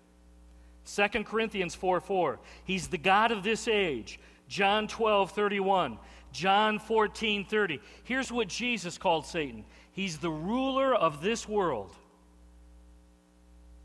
2 0.86 1.24
Corinthians 1.24 1.74
4 1.74 2.00
4. 2.00 2.40
He's 2.64 2.88
the 2.88 2.98
God 2.98 3.30
of 3.30 3.42
this 3.42 3.68
age. 3.68 4.18
John 4.48 4.88
12 4.88 5.32
31. 5.32 5.98
John 6.32 6.78
14 6.78 7.44
30. 7.44 7.80
Here's 8.04 8.32
what 8.32 8.48
Jesus 8.48 8.96
called 8.96 9.26
Satan 9.26 9.64
He's 9.92 10.18
the 10.18 10.30
ruler 10.30 10.94
of 10.94 11.20
this 11.20 11.46
world. 11.46 11.94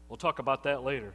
We'll 0.08 0.18
talk 0.18 0.40
about 0.40 0.64
that 0.64 0.84
later. 0.84 1.14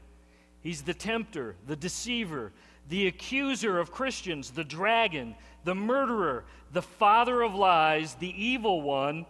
He's 0.64 0.80
the 0.82 0.94
tempter, 0.94 1.56
the 1.66 1.76
deceiver, 1.76 2.50
the 2.88 3.06
accuser 3.06 3.78
of 3.78 3.92
Christians, 3.92 4.50
the 4.50 4.64
dragon, 4.64 5.36
the 5.64 5.74
murderer, 5.74 6.44
the 6.72 6.80
father 6.80 7.42
of 7.42 7.54
lies, 7.54 8.14
the 8.14 8.34
evil 8.42 8.80
one. 8.80 9.26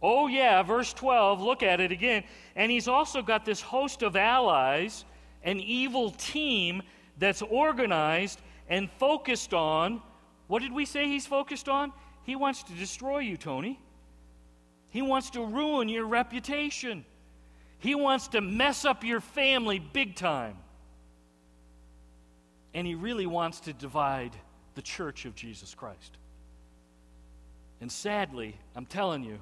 Oh, 0.00 0.28
yeah, 0.28 0.62
verse 0.62 0.92
12, 0.92 1.42
look 1.42 1.64
at 1.64 1.80
it 1.80 1.90
again. 1.90 2.22
And 2.54 2.70
he's 2.70 2.86
also 2.86 3.22
got 3.22 3.44
this 3.44 3.60
host 3.60 4.02
of 4.02 4.14
allies, 4.14 5.04
an 5.42 5.58
evil 5.58 6.12
team 6.12 6.80
that's 7.18 7.42
organized 7.42 8.40
and 8.68 8.88
focused 9.00 9.52
on. 9.52 10.00
What 10.46 10.62
did 10.62 10.72
we 10.72 10.84
say 10.84 11.08
he's 11.08 11.26
focused 11.26 11.68
on? 11.68 11.92
He 12.22 12.36
wants 12.36 12.62
to 12.62 12.72
destroy 12.74 13.18
you, 13.18 13.36
Tony. 13.36 13.80
He 14.90 15.02
wants 15.02 15.30
to 15.30 15.44
ruin 15.44 15.88
your 15.88 16.06
reputation. 16.06 17.04
He 17.80 17.96
wants 17.96 18.28
to 18.28 18.40
mess 18.40 18.84
up 18.84 19.02
your 19.02 19.20
family 19.20 19.80
big 19.80 20.14
time. 20.14 20.56
And 22.78 22.86
he 22.86 22.94
really 22.94 23.26
wants 23.26 23.58
to 23.62 23.72
divide 23.72 24.36
the 24.76 24.82
church 24.82 25.24
of 25.24 25.34
Jesus 25.34 25.74
Christ. 25.74 26.16
And 27.80 27.90
sadly, 27.90 28.56
I'm 28.76 28.86
telling 28.86 29.24
you, 29.24 29.40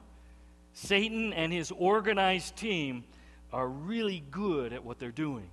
Satan 0.72 1.34
and 1.34 1.52
his 1.52 1.70
organized 1.70 2.56
team 2.56 3.04
are 3.52 3.68
really 3.68 4.24
good 4.30 4.72
at 4.72 4.82
what 4.82 4.98
they're 4.98 5.10
doing. 5.10 5.50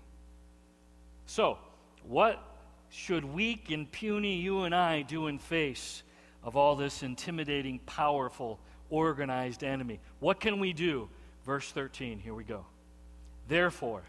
So, 1.25 1.57
what 2.03 2.41
should 2.89 3.25
weak 3.25 3.69
and 3.69 3.91
puny 3.91 4.37
you 4.37 4.61
and 4.61 4.73
I 4.73 5.01
do 5.01 5.27
in 5.27 5.37
face 5.37 6.03
of 6.41 6.55
all 6.55 6.77
this 6.77 7.03
intimidating, 7.03 7.79
powerful, 7.79 8.61
organized 8.91 9.61
enemy? 9.61 9.99
What 10.21 10.39
can 10.39 10.61
we 10.61 10.71
do? 10.71 11.09
Verse 11.45 11.69
13, 11.69 12.19
here 12.19 12.33
we 12.33 12.45
go. 12.45 12.65
Therefore, 13.49 14.03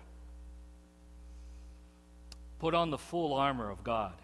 put 2.58 2.74
on 2.74 2.90
the 2.90 2.98
full 2.98 3.34
armor 3.34 3.70
of 3.70 3.84
God, 3.84 4.14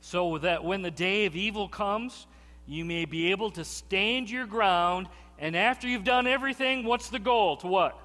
so 0.00 0.38
that 0.38 0.64
when 0.64 0.82
the 0.82 0.90
day 0.90 1.26
of 1.26 1.36
evil 1.36 1.68
comes, 1.68 2.26
you 2.66 2.84
may 2.84 3.04
be 3.04 3.32
able 3.32 3.50
to 3.52 3.64
stand 3.64 4.30
your 4.30 4.46
ground. 4.46 5.08
And 5.38 5.56
after 5.56 5.88
you've 5.88 6.04
done 6.04 6.26
everything, 6.26 6.84
what's 6.84 7.08
the 7.08 7.18
goal? 7.18 7.56
To 7.58 7.66
what? 7.66 7.98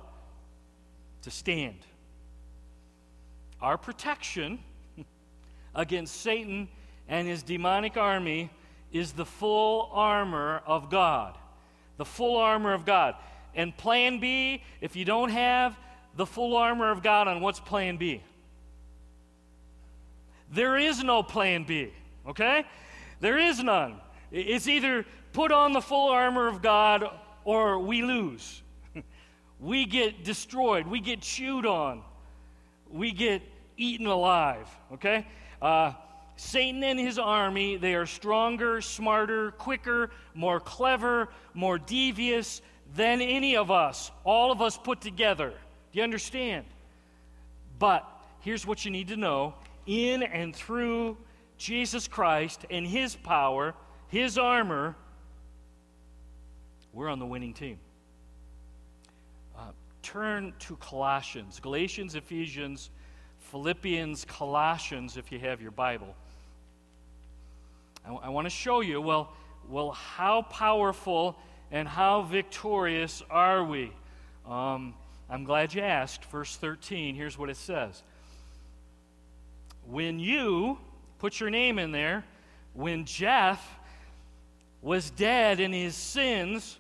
To 1.24 1.32
stand. 1.32 1.78
Our 3.62 3.78
protection 3.78 4.60
against 5.76 6.22
Satan 6.22 6.68
and 7.08 7.28
his 7.28 7.44
demonic 7.44 7.98
army 7.98 8.50
is 8.92 9.12
the 9.12 9.26
full 9.26 9.90
armor 9.94 10.62
of 10.66 10.90
God. 10.90 11.38
The 11.98 12.06
full 12.06 12.38
armor 12.38 12.74
of 12.74 12.86
God. 12.86 13.16
And 13.54 13.76
plan 13.76 14.20
B, 14.20 14.64
if 14.82 14.96
you 14.96 15.06
don't 15.06 15.30
have 15.30 15.78
the 16.16 16.26
full 16.26 16.56
armor 16.56 16.92
of 16.92 17.04
God 17.04 17.28
on 17.28 17.42
what's 17.42 17.60
plan 17.60 17.98
B? 17.98 18.22
There 20.52 20.78
is 20.78 21.04
no 21.04 21.24
plan 21.24 21.64
B, 21.64 21.92
okay? 22.28 22.66
There 23.20 23.38
is 23.38 23.62
none. 23.64 23.98
It's 24.32 24.68
either 24.68 25.06
put 25.34 25.52
on 25.52 25.74
the 25.74 25.82
full 25.82 26.10
armor 26.10 26.48
of 26.48 26.62
God 26.62 27.10
or 27.44 27.80
we 27.80 28.02
lose. 28.02 28.62
we 29.60 29.86
get 29.86 30.24
destroyed, 30.24 30.88
we 30.88 31.00
get 31.00 31.22
chewed 31.22 31.66
on, 31.66 32.02
we 32.90 33.12
get 33.12 33.42
eaten 33.78 34.08
alive, 34.08 34.68
okay? 34.94 35.26
Uh, 35.62 35.94
Satan 36.38 36.84
and 36.84 37.00
his 37.00 37.18
army, 37.18 37.78
they 37.78 37.96
are 37.96 38.06
stronger, 38.06 38.82
smarter, 38.82 39.52
quicker, 39.52 40.12
more 40.34 40.60
clever, 40.60 41.30
more 41.54 41.78
devious 41.78 42.62
than 42.96 43.22
any 43.22 43.56
of 43.56 43.72
us, 43.72 44.12
all 44.24 44.52
of 44.52 44.62
us 44.62 44.78
put 44.78 45.02
together. 45.02 45.50
Do 45.50 46.00
you 46.00 46.04
understand? 46.04 46.66
But 47.80 48.06
here's 48.42 48.66
what 48.66 48.86
you 48.86 48.92
need 48.92 49.10
to 49.10 49.18
know 49.18 49.56
in 49.86 50.24
and 50.24 50.56
through 50.56 51.18
Jesus 51.58 52.08
Christ 52.08 52.66
and 52.70 52.86
his 52.86 53.16
power, 53.16 53.74
his 54.08 54.38
armor, 54.38 54.96
we're 56.94 57.10
on 57.10 57.20
the 57.20 57.26
winning 57.26 57.54
team. 57.54 57.78
Uh, 59.58 59.72
turn 60.02 60.54
to 60.60 60.76
Colossians, 60.78 61.60
Galatians, 61.60 62.16
Ephesians, 62.16 62.90
Philippians, 63.52 64.26
Colossians, 64.26 65.18
if 65.18 65.32
you 65.32 65.40
have 65.40 65.62
your 65.62 65.72
Bible. 65.72 66.16
I, 68.06 68.30
want 68.30 68.46
to 68.46 68.52
show 68.52 68.82
you, 68.82 69.02
well, 69.02 69.34
well, 69.68 69.92
how 69.92 70.44
powerful 70.44 71.36
and 71.72 71.88
how 71.88 72.22
victorious 72.22 73.24
are 73.32 73.64
we? 73.64 73.92
Um, 74.48 74.94
I'm 75.28 75.44
glad 75.44 75.74
you 75.74 75.82
asked. 75.82 76.26
Verse 76.26 76.56
13, 76.56 77.16
here's 77.16 77.38
what 77.38 77.50
it 77.50 77.58
says. 77.58 78.04
When 79.88 80.20
you, 80.20 80.78
put 81.20 81.40
your 81.40 81.50
name 81.50 81.80
in 81.80 81.92
there, 81.92 82.24
when 82.74 83.06
Jeff 83.06 83.64
was 84.82 85.10
dead 85.12 85.60
in 85.60 85.74
his 85.74 85.96
sins 85.96 86.78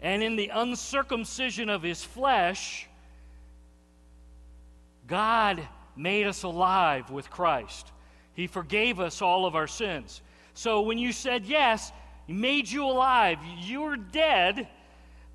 and 0.00 0.22
in 0.22 0.36
the 0.36 0.50
uncircumcision 0.52 1.68
of 1.68 1.82
his 1.82 2.02
flesh, 2.02 2.88
God 5.06 5.66
made 5.96 6.26
us 6.26 6.42
alive 6.42 7.10
with 7.10 7.30
Christ. 7.30 7.92
He 8.34 8.46
forgave 8.46 9.00
us 9.00 9.20
all 9.20 9.46
of 9.46 9.54
our 9.54 9.66
sins. 9.66 10.22
So 10.54 10.82
when 10.82 10.98
you 10.98 11.12
said 11.12 11.44
yes, 11.46 11.92
He 12.26 12.32
made 12.32 12.70
you 12.70 12.84
alive. 12.84 13.38
You 13.60 13.82
were 13.82 13.96
dead, 13.96 14.68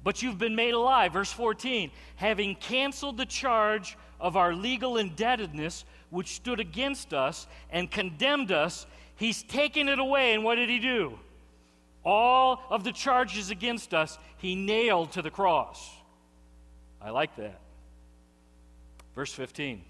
but 0.03 0.21
you've 0.21 0.37
been 0.37 0.55
made 0.55 0.73
alive. 0.73 1.13
Verse 1.13 1.31
14, 1.31 1.91
having 2.15 2.55
canceled 2.55 3.17
the 3.17 3.25
charge 3.25 3.97
of 4.19 4.35
our 4.35 4.53
legal 4.53 4.97
indebtedness, 4.97 5.85
which 6.09 6.35
stood 6.35 6.59
against 6.59 7.13
us 7.13 7.47
and 7.69 7.89
condemned 7.89 8.51
us, 8.51 8.85
He's 9.15 9.43
taken 9.43 9.89
it 9.89 9.99
away. 9.99 10.33
And 10.33 10.43
what 10.43 10.55
did 10.55 10.69
He 10.69 10.79
do? 10.79 11.17
All 12.05 12.61
of 12.69 12.83
the 12.83 12.91
charges 12.91 13.49
against 13.49 13.93
us, 13.93 14.17
He 14.37 14.55
nailed 14.55 15.11
to 15.13 15.21
the 15.21 15.31
cross. 15.31 15.89
I 17.01 17.09
like 17.09 17.35
that. 17.35 17.59
Verse 19.15 19.33
15. 19.33 19.81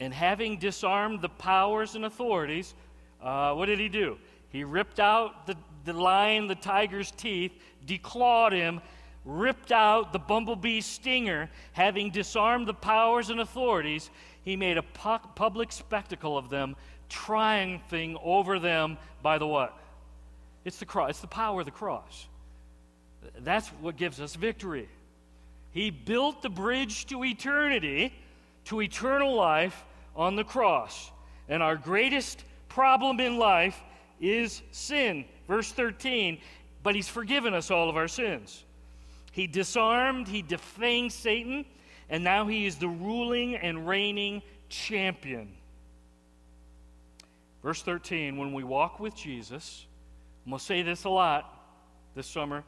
And 0.00 0.14
having 0.14 0.58
disarmed 0.58 1.20
the 1.20 1.28
powers 1.28 1.94
and 1.94 2.04
authorities, 2.04 2.74
uh, 3.22 3.52
what 3.54 3.66
did 3.66 3.78
he 3.80 3.88
do? 3.88 4.16
He 4.50 4.64
ripped 4.64 5.00
out 5.00 5.46
the, 5.46 5.56
the 5.84 5.92
lion, 5.92 6.46
the 6.46 6.54
tiger's 6.54 7.10
teeth, 7.10 7.52
declawed 7.86 8.52
him, 8.52 8.80
ripped 9.28 9.72
out 9.72 10.12
the 10.12 10.18
bumblebee's 10.18 10.86
stinger. 10.86 11.50
Having 11.72 12.10
disarmed 12.10 12.66
the 12.66 12.74
powers 12.74 13.28
and 13.28 13.40
authorities, 13.40 14.10
he 14.42 14.56
made 14.56 14.78
a 14.78 14.82
pu- 14.82 15.28
public 15.34 15.70
spectacle 15.70 16.38
of 16.38 16.48
them, 16.48 16.74
triumphing 17.10 18.16
over 18.22 18.58
them 18.58 18.96
by 19.22 19.36
the 19.36 19.46
what? 19.46 19.78
It's 20.64 20.78
the 20.78 20.86
cross. 20.86 21.10
It's 21.10 21.20
the 21.20 21.26
power 21.26 21.60
of 21.60 21.66
the 21.66 21.72
cross. 21.72 22.26
That's 23.40 23.68
what 23.80 23.96
gives 23.96 24.20
us 24.20 24.34
victory. 24.34 24.88
He 25.72 25.90
built 25.90 26.40
the 26.40 26.48
bridge 26.48 27.06
to 27.06 27.24
eternity, 27.24 28.14
to 28.64 28.80
eternal 28.80 29.34
life 29.34 29.84
on 30.16 30.36
the 30.36 30.44
cross. 30.44 31.10
And 31.48 31.62
our 31.62 31.76
greatest 31.76 32.44
problem 32.68 33.20
in 33.20 33.38
life 33.38 33.78
is 34.20 34.62
sin. 34.72 35.26
Verse 35.46 35.70
13, 35.70 36.38
but 36.82 36.94
he's 36.94 37.08
forgiven 37.08 37.52
us 37.52 37.70
all 37.70 37.90
of 37.90 37.96
our 37.96 38.08
sins. 38.08 38.64
He 39.38 39.46
disarmed, 39.46 40.26
he 40.26 40.42
defanged 40.42 41.12
Satan, 41.12 41.64
and 42.10 42.24
now 42.24 42.48
he 42.48 42.66
is 42.66 42.74
the 42.74 42.88
ruling 42.88 43.54
and 43.54 43.86
reigning 43.86 44.42
champion. 44.68 45.52
Verse 47.62 47.80
13, 47.82 48.36
when 48.36 48.52
we 48.52 48.64
walk 48.64 48.98
with 48.98 49.14
Jesus, 49.14 49.86
and 50.44 50.50
we'll 50.50 50.58
say 50.58 50.82
this 50.82 51.04
a 51.04 51.08
lot 51.08 51.56
this 52.16 52.26
summer, 52.26 52.64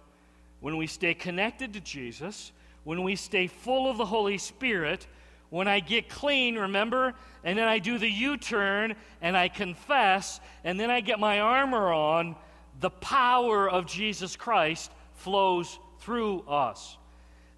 when 0.61 0.77
we 0.77 0.87
stay 0.87 1.12
connected 1.12 1.73
to 1.73 1.81
Jesus, 1.81 2.53
when 2.85 3.03
we 3.03 3.16
stay 3.16 3.49
full 3.49 3.91
of 3.91 3.99
the 3.99 4.07
Holy 4.07 4.39
Spirit, 4.39 5.09
when 5.49 5.66
I 5.66 5.81
get 5.81 6.09
clean, 6.09 6.57
remember? 6.57 7.14
And 7.43 7.59
then 7.59 7.66
I 7.66 7.81
do 7.81 7.99
the 7.99 8.09
U 8.09 8.37
turn 8.37 8.95
and 9.21 9.37
I 9.37 9.49
confess, 9.49 10.39
and 10.62 10.79
then 10.79 10.89
I 10.89 11.01
get 11.01 11.18
my 11.18 11.41
armor 11.41 11.93
on, 11.93 12.37
the 12.79 12.91
power 12.91 13.68
of 13.68 13.87
Jesus 13.87 14.37
Christ 14.37 14.93
flows 15.14 15.77
through 16.01 16.41
us. 16.49 16.97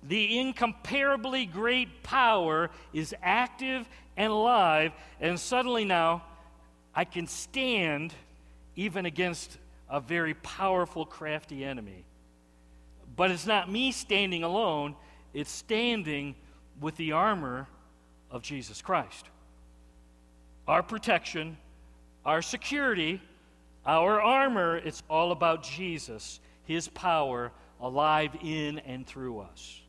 The 0.03 0.38
incomparably 0.38 1.47
great 1.47 2.03
power 2.03 2.70
is 2.93 3.14
active 3.22 3.88
and 4.16 4.32
alive, 4.32 4.93
and 5.20 5.38
suddenly 5.38 5.84
now 5.84 6.24
I 6.95 7.05
can 7.05 7.26
stand 7.26 8.12
even 8.76 9.07
against 9.07 9.59
a 9.88 10.01
very 10.01 10.34
powerful, 10.34 11.07
crafty 11.07 11.64
enemy. 11.64 12.05
But 13.14 13.30
it's 13.30 13.47
not 13.47 13.70
me 13.70 13.93
standing 13.93 14.43
alone, 14.43 14.97
it's 15.34 15.51
standing 15.51 16.34
with 16.80 16.97
the 16.97 17.12
armor 17.12 17.68
of 18.30 18.43
Jesus 18.43 18.82
Christ. 18.82 19.26
our 20.66 20.82
protection, 20.82 21.57
our 22.24 22.40
security, 22.40 23.20
our 23.84 24.20
armor. 24.20 24.76
It's 24.76 25.03
all 25.11 25.32
about 25.32 25.62
Jesus, 25.62 26.40
His 26.64 26.88
power 26.88 27.53
alive 27.82 28.30
in 28.42 28.78
and 28.80 29.04
through 29.04 29.40
us. 29.40 29.80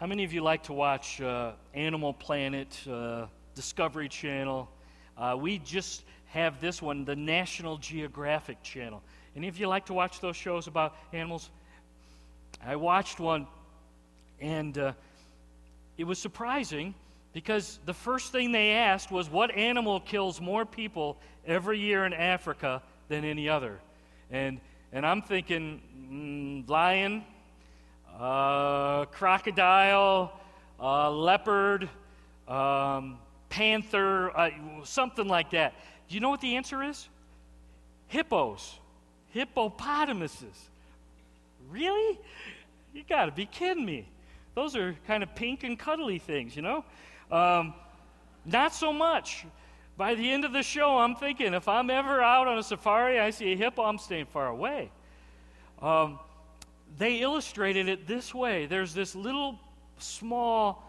How 0.00 0.06
many 0.06 0.24
of 0.24 0.32
you 0.32 0.42
like 0.42 0.64
to 0.64 0.72
watch 0.72 1.20
uh, 1.22 1.52
Animal 1.72 2.12
Planet, 2.12 2.78
uh, 2.90 3.26
Discovery 3.54 4.08
Channel? 4.08 4.68
Uh, 5.16 5.36
we 5.40 5.58
just 5.58 6.02
have 6.26 6.60
this 6.60 6.82
one, 6.82 7.04
the 7.04 7.16
National 7.16 7.78
Geographic 7.78 8.60
Channel. 8.62 9.00
Any 9.36 9.48
of 9.48 9.58
you 9.58 9.68
like 9.68 9.86
to 9.86 9.94
watch 9.94 10.20
those 10.20 10.36
shows 10.36 10.66
about 10.66 10.96
animals? 11.12 11.48
I 12.64 12.74
watched 12.76 13.20
one, 13.20 13.46
and 14.40 14.76
uh, 14.76 14.92
it 15.96 16.04
was 16.04 16.18
surprising 16.18 16.92
because 17.32 17.78
the 17.86 17.94
first 17.94 18.32
thing 18.32 18.50
they 18.50 18.72
asked 18.72 19.12
was 19.12 19.30
what 19.30 19.52
animal 19.52 20.00
kills 20.00 20.40
more 20.40 20.66
people 20.66 21.18
every 21.46 21.78
year 21.78 22.04
in 22.04 22.12
Africa 22.12 22.82
than 23.08 23.24
any 23.24 23.48
other? 23.48 23.78
And, 24.30 24.60
and 24.92 25.06
I'm 25.06 25.22
thinking 25.22 25.80
mm, 26.10 26.68
lion, 26.68 27.24
uh, 28.18 29.04
crocodile, 29.06 30.32
uh, 30.80 31.10
leopard, 31.10 31.88
um, 32.48 33.18
panther, 33.48 34.36
uh, 34.36 34.50
something 34.84 35.26
like 35.26 35.50
that. 35.50 35.74
Do 36.08 36.14
you 36.14 36.20
know 36.20 36.30
what 36.30 36.40
the 36.40 36.56
answer 36.56 36.82
is? 36.82 37.08
Hippos, 38.08 38.78
hippopotamuses. 39.34 40.56
Really? 41.70 42.18
You 42.94 43.02
got 43.08 43.26
to 43.26 43.32
be 43.32 43.46
kidding 43.46 43.84
me. 43.84 44.06
Those 44.54 44.76
are 44.76 44.96
kind 45.06 45.22
of 45.22 45.34
pink 45.34 45.64
and 45.64 45.78
cuddly 45.78 46.18
things, 46.18 46.56
you 46.56 46.62
know? 46.62 46.84
Um, 47.30 47.74
not 48.44 48.72
so 48.72 48.92
much. 48.92 49.44
By 49.96 50.14
the 50.14 50.30
end 50.30 50.44
of 50.44 50.52
the 50.52 50.62
show, 50.62 50.98
I'm 50.98 51.14
thinking 51.14 51.54
if 51.54 51.68
I'm 51.68 51.88
ever 51.88 52.20
out 52.20 52.46
on 52.46 52.58
a 52.58 52.62
safari, 52.62 53.18
I 53.18 53.30
see 53.30 53.52
a 53.52 53.56
hippo, 53.56 53.82
I'm 53.82 53.98
staying 53.98 54.26
far 54.26 54.48
away. 54.48 54.90
Um, 55.80 56.18
they 56.98 57.20
illustrated 57.20 57.88
it 57.88 58.06
this 58.06 58.34
way 58.34 58.66
there's 58.66 58.94
this 58.94 59.14
little 59.14 59.58
small 59.98 60.82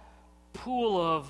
pool 0.53 0.99
of 1.01 1.27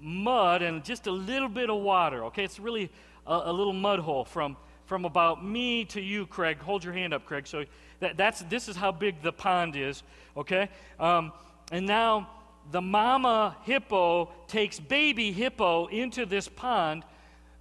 mud 0.00 0.62
and 0.62 0.84
just 0.84 1.06
a 1.06 1.10
little 1.10 1.48
bit 1.48 1.70
of 1.70 1.80
water. 1.80 2.24
Okay, 2.26 2.44
it's 2.44 2.60
really 2.60 2.90
a, 3.26 3.42
a 3.46 3.52
little 3.52 3.72
mud 3.72 3.98
hole 3.98 4.24
from, 4.24 4.56
from 4.86 5.04
about 5.04 5.44
me 5.44 5.84
to 5.86 6.00
you, 6.00 6.26
Craig. 6.26 6.58
Hold 6.58 6.84
your 6.84 6.92
hand 6.92 7.12
up, 7.12 7.24
Craig. 7.26 7.46
So 7.46 7.64
that, 8.00 8.16
that's, 8.16 8.42
this 8.42 8.68
is 8.68 8.76
how 8.76 8.92
big 8.92 9.22
the 9.22 9.32
pond 9.32 9.74
is. 9.74 10.02
Okay? 10.36 10.68
Um, 11.00 11.32
and 11.72 11.86
now 11.86 12.28
the 12.70 12.80
mama 12.80 13.56
hippo 13.62 14.30
takes 14.46 14.78
baby 14.78 15.32
hippo 15.32 15.86
into 15.86 16.26
this 16.26 16.48
pond, 16.48 17.04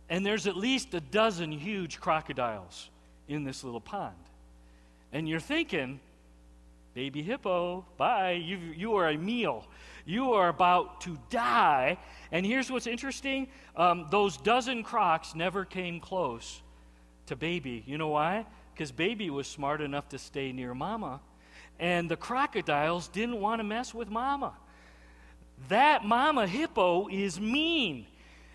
and 0.09 0.25
there's 0.25 0.47
at 0.47 0.57
least 0.57 0.93
a 0.93 1.01
dozen 1.01 1.51
huge 1.51 1.99
crocodiles 1.99 2.89
in 3.27 3.43
this 3.43 3.63
little 3.63 3.81
pond. 3.81 4.15
And 5.13 5.27
you're 5.27 5.39
thinking, 5.39 5.99
baby 6.93 7.21
hippo, 7.21 7.85
bye, 7.97 8.31
you, 8.31 8.57
you 8.57 8.95
are 8.95 9.09
a 9.09 9.17
meal. 9.17 9.65
You 10.05 10.33
are 10.33 10.49
about 10.49 11.01
to 11.01 11.17
die. 11.29 11.97
And 12.31 12.45
here's 12.45 12.71
what's 12.71 12.87
interesting 12.87 13.47
um, 13.75 14.07
those 14.09 14.37
dozen 14.37 14.83
crocs 14.83 15.35
never 15.35 15.63
came 15.65 15.99
close 15.99 16.61
to 17.27 17.35
baby. 17.35 17.83
You 17.85 17.97
know 17.97 18.09
why? 18.09 18.45
Because 18.73 18.91
baby 18.91 19.29
was 19.29 19.47
smart 19.47 19.81
enough 19.81 20.09
to 20.09 20.17
stay 20.17 20.51
near 20.51 20.73
mama. 20.73 21.19
And 21.79 22.09
the 22.09 22.15
crocodiles 22.15 23.07
didn't 23.07 23.39
want 23.39 23.59
to 23.59 23.63
mess 23.63 23.93
with 23.93 24.09
mama. 24.09 24.53
That 25.69 26.05
mama 26.05 26.47
hippo 26.47 27.07
is 27.07 27.39
mean. 27.39 28.05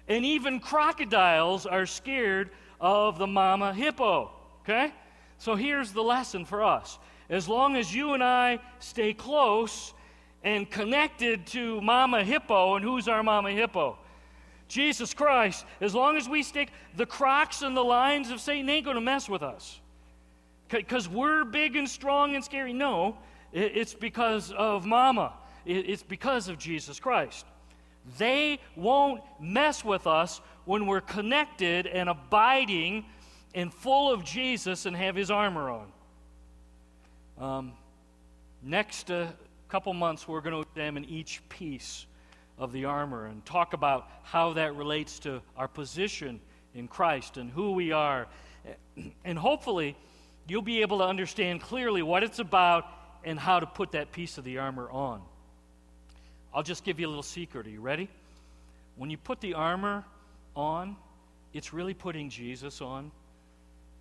And 0.09 0.25
even 0.25 0.61
crocodiles 0.61 1.67
are 1.67 1.87
scared 1.87 2.51
of 2.81 3.19
the 3.19 3.27
mama 3.27 3.73
hippo. 3.73 4.31
Okay? 4.63 4.93
So 5.39 5.55
here's 5.55 5.93
the 5.93 6.03
lesson 6.03 6.45
for 6.45 6.63
us. 6.63 6.99
As 7.29 7.49
long 7.49 7.77
as 7.77 7.95
you 7.95 8.15
and 8.15 8.23
I 8.23 8.59
stay 8.79 9.15
close 9.15 9.95
and 10.45 10.71
connected 10.71 11.47
to 11.49 11.81
mama 11.81 12.25
hippo, 12.25 12.77
and 12.77 12.85
who's 12.85 13.09
our 13.09 13.23
mama 13.23 13.51
hippo? 13.51 13.99
Jesus 14.69 15.13
Christ. 15.13 15.65
As 15.81 15.95
long 15.95 16.17
as 16.17 16.29
we 16.29 16.43
stick, 16.43 16.71
the 16.97 17.07
crocs 17.07 17.63
and 17.63 17.77
the 17.77 17.85
lions 17.85 18.31
of 18.31 18.41
Satan 18.41 18.69
ain't 18.71 18.85
going 18.85 18.97
to 18.97 19.03
mess 19.03 19.29
with 19.29 19.43
us. 19.43 19.81
Because 20.69 21.09
we're 21.09 21.45
big 21.45 21.77
and 21.77 21.89
strong 21.89 22.35
and 22.35 22.43
scary. 22.43 22.73
No, 22.73 23.19
it's 23.53 23.93
because 23.93 24.51
of 24.53 24.87
mama. 24.87 25.35
It's 25.65 26.03
because 26.03 26.49
of 26.49 26.59
Jesus 26.59 26.99
Christ. 26.99 27.47
They 28.19 28.59
won't 28.75 29.23
mess 29.41 29.85
with 29.85 30.07
us 30.07 30.41
when 30.65 30.87
we're 30.87 31.01
connected 31.01 31.87
and 31.87 32.09
abiding 32.09 33.05
and 33.55 33.73
full 33.73 34.13
of 34.13 34.25
Jesus 34.25 34.87
and 34.87 34.97
have 34.97 35.15
his 35.15 35.31
armor 35.31 35.71
on. 35.71 35.93
Um, 37.39 37.73
next 38.63 39.11
uh, 39.11 39.27
couple 39.69 39.93
months, 39.95 40.27
we're 40.27 40.41
going 40.41 40.55
to 40.55 40.69
examine 40.69 41.05
each 41.05 41.41
piece 41.49 42.07
of 42.59 42.73
the 42.73 42.85
armor 42.85 43.27
and 43.27 43.45
talk 43.45 43.73
about 43.73 44.09
how 44.23 44.53
that 44.53 44.77
relates 44.77 45.19
to 45.21 45.41
our 45.57 45.69
position 45.69 46.41
in 46.75 46.89
Christ 46.89 47.37
and 47.37 47.51
who 47.51 47.73
we 47.73 47.93
are. 47.93 48.27
And 49.25 49.39
hopefully, 49.39 49.97
you'll 50.47 50.63
be 50.63 50.83
able 50.83 50.99
to 50.99 51.05
understand 51.05 51.63
clearly 51.63 52.03
what 52.03 52.23
it's 52.23 52.39
about 52.39 52.85
and 53.25 53.39
how 53.39 53.59
to 53.59 53.67
put 53.67 53.93
that 53.93 54.13
piece 54.13 54.39
of 54.39 54.45
the 54.45 54.59
armor 54.59 54.91
on. 54.91 55.23
I'll 56.55 56.63
just 56.63 56.85
give 56.85 57.01
you 57.01 57.07
a 57.07 57.09
little 57.09 57.23
secret. 57.23 57.67
Are 57.67 57.71
you 57.71 57.81
ready? 57.81 58.09
When 58.97 59.09
you 59.09 59.17
put 59.17 59.41
the 59.41 59.55
armor 59.55 60.05
on, 60.55 60.97
it's 61.55 61.73
really 61.73 61.95
putting 61.95 62.29
Jesus 62.29 62.83
on. 62.83 63.11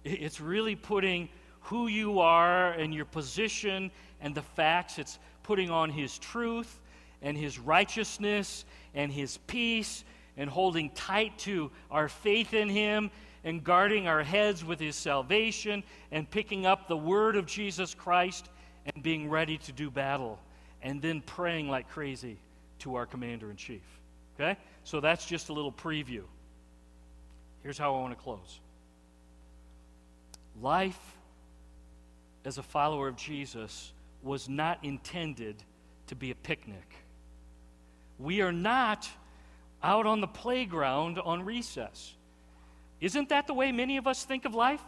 It's 0.04 0.42
really 0.42 0.76
putting 0.76 1.30
who 1.62 1.88
you 1.88 2.20
are 2.20 2.72
and 2.74 2.94
your 2.94 3.06
position 3.06 3.92
and 4.20 4.36
the 4.36 4.42
facts. 4.42 5.00
It's 5.00 5.18
putting 5.44 5.70
on 5.70 5.90
His 5.90 6.18
truth 6.18 6.80
and 7.22 7.38
His 7.38 7.58
righteousness 7.58 8.66
and 8.94 9.12
His 9.12 9.38
peace 9.48 10.04
and 10.36 10.50
holding 10.50 10.90
tight 10.90 11.38
to 11.40 11.72
our 11.90 12.10
faith 12.10 12.54
in 12.54 12.68
Him 12.68 13.12
and 13.44 13.64
guarding 13.64 14.08
our 14.08 14.24
heads 14.24 14.66
with 14.66 14.80
His 14.80 14.96
salvation 14.98 15.84
and 16.12 16.30
picking 16.30 16.66
up 16.66 16.88
the 16.88 16.98
word 16.98 17.38
of 17.38 17.46
Jesus 17.46 17.94
Christ 17.94 18.50
and 18.94 19.02
being 19.02 19.30
ready 19.30 19.58
to 19.60 19.72
do 19.72 19.90
battle 19.90 20.38
and 20.84 21.02
then 21.02 21.22
praying 21.22 21.70
like 21.70 21.90
crazy 21.90 22.38
to 22.80 22.96
our 22.96 23.06
commander 23.06 23.50
in 23.50 23.56
chief. 23.56 23.82
Okay? 24.40 24.58
So 24.84 25.00
that's 25.00 25.26
just 25.26 25.50
a 25.50 25.54
little 25.54 25.72
preview. 25.72 26.24
Here's 27.64 27.78
how 27.78 27.96
I 27.96 28.00
want 28.00 28.18
to 28.18 28.22
close 28.22 28.60
life 30.62 31.00
as 32.44 32.58
a 32.58 32.64
follower 32.64 33.08
of 33.08 33.16
Jesus 33.16 33.94
was 34.22 34.50
not 34.50 34.84
intended 34.84 35.56
to 36.08 36.16
be 36.16 36.32
a 36.32 36.36
picnic. 36.36 36.96
We 38.20 38.42
are 38.42 38.52
not 38.52 39.10
out 39.82 40.06
on 40.06 40.22
the 40.22 40.28
playground 40.28 41.20
on 41.20 41.44
recess. 41.44 42.14
Isn't 43.00 43.30
that 43.30 43.48
the 43.48 43.54
way 43.54 43.72
many 43.72 43.98
of 43.98 44.08
us 44.08 44.24
think 44.24 44.46
of 44.46 44.54
life? 44.54 44.82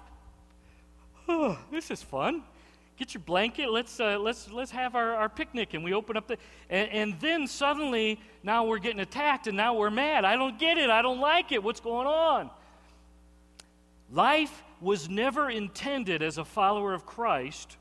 Oh, 1.27 1.57
this 1.71 1.89
is 1.89 2.03
fun 2.03 2.43
get 2.97 3.13
your 3.13 3.23
blanket 3.23 3.69
let's 3.71 3.99
uh, 3.99 4.17
let's 4.19 4.49
let's 4.51 4.71
have 4.71 4.95
our, 4.95 5.15
our 5.15 5.29
picnic 5.29 5.73
and 5.73 5.83
we 5.83 5.93
open 5.93 6.15
up 6.15 6.27
the 6.27 6.37
and, 6.69 6.89
and 6.89 7.19
then 7.19 7.47
suddenly 7.47 8.19
now 8.43 8.65
we're 8.65 8.79
getting 8.79 8.99
attacked 8.99 9.47
and 9.47 9.57
now 9.57 9.73
we're 9.73 9.89
mad. 9.89 10.25
I 10.25 10.35
don't 10.35 10.59
get 10.59 10.77
it 10.77 10.89
i 10.89 11.01
don't 11.01 11.19
like 11.19 11.51
it 11.51 11.63
what's 11.63 11.79
going 11.79 12.07
on? 12.07 12.49
Life 14.11 14.63
was 14.79 15.09
never 15.09 15.49
intended 15.49 16.21
as 16.21 16.37
a 16.37 16.45
follower 16.45 16.93
of 16.93 17.05
christ 17.05 17.77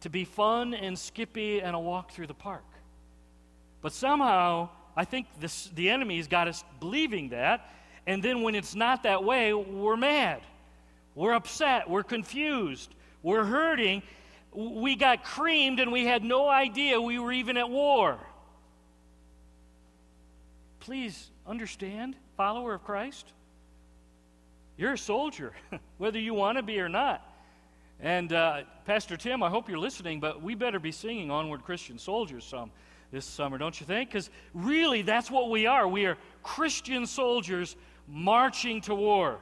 to 0.00 0.10
be 0.10 0.24
fun 0.24 0.74
and 0.74 0.98
skippy 0.98 1.60
and 1.60 1.74
a 1.74 1.78
walk 1.78 2.12
through 2.12 2.26
the 2.26 2.34
park. 2.34 2.64
But 3.80 3.92
somehow 3.92 4.68
i 4.94 5.04
think 5.04 5.26
this, 5.40 5.70
the 5.74 5.88
enemy's 5.88 6.28
got 6.28 6.48
us 6.48 6.64
believing 6.80 7.30
that 7.30 7.70
and 8.06 8.22
then 8.22 8.42
when 8.42 8.54
it's 8.54 8.74
not 8.74 9.04
that 9.04 9.24
way 9.24 9.54
we're 9.54 9.96
mad 9.96 10.42
we're 11.18 11.32
upset. 11.32 11.90
We're 11.90 12.04
confused. 12.04 12.94
We're 13.24 13.42
hurting. 13.42 14.04
We 14.54 14.94
got 14.94 15.24
creamed 15.24 15.80
and 15.80 15.90
we 15.90 16.04
had 16.04 16.22
no 16.22 16.48
idea 16.48 17.00
we 17.00 17.18
were 17.18 17.32
even 17.32 17.56
at 17.56 17.68
war. 17.68 18.20
Please 20.78 21.32
understand, 21.44 22.14
follower 22.36 22.74
of 22.74 22.84
Christ. 22.84 23.32
You're 24.76 24.92
a 24.92 24.98
soldier, 24.98 25.54
whether 25.98 26.20
you 26.20 26.34
want 26.34 26.56
to 26.56 26.62
be 26.62 26.78
or 26.78 26.88
not. 26.88 27.20
And 27.98 28.32
uh, 28.32 28.60
Pastor 28.86 29.16
Tim, 29.16 29.42
I 29.42 29.50
hope 29.50 29.68
you're 29.68 29.76
listening, 29.76 30.20
but 30.20 30.40
we 30.40 30.54
better 30.54 30.78
be 30.78 30.92
singing 30.92 31.32
Onward 31.32 31.64
Christian 31.64 31.98
Soldiers 31.98 32.44
some 32.44 32.70
this 33.10 33.24
summer, 33.26 33.58
don't 33.58 33.80
you 33.80 33.86
think? 33.86 34.10
Because 34.10 34.30
really, 34.54 35.02
that's 35.02 35.32
what 35.32 35.50
we 35.50 35.66
are. 35.66 35.88
We 35.88 36.06
are 36.06 36.16
Christian 36.44 37.06
soldiers 37.06 37.74
marching 38.06 38.82
to 38.82 38.94
war. 38.94 39.40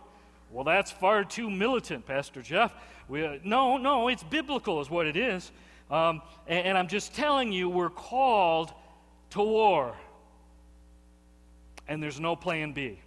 Well, 0.56 0.64
that's 0.64 0.90
far 0.90 1.22
too 1.22 1.50
militant, 1.50 2.06
Pastor 2.06 2.40
Jeff. 2.40 2.72
We, 3.08 3.26
uh, 3.26 3.36
no, 3.44 3.76
no, 3.76 4.08
it's 4.08 4.22
biblical, 4.22 4.80
is 4.80 4.88
what 4.88 5.06
it 5.06 5.14
is. 5.14 5.52
Um, 5.90 6.22
and, 6.46 6.68
and 6.68 6.78
I'm 6.78 6.88
just 6.88 7.14
telling 7.14 7.52
you, 7.52 7.68
we're 7.68 7.90
called 7.90 8.72
to 9.32 9.42
war. 9.42 9.94
and 11.88 12.02
there's 12.02 12.18
no 12.18 12.34
plan 12.34 12.72
B. 12.72 12.98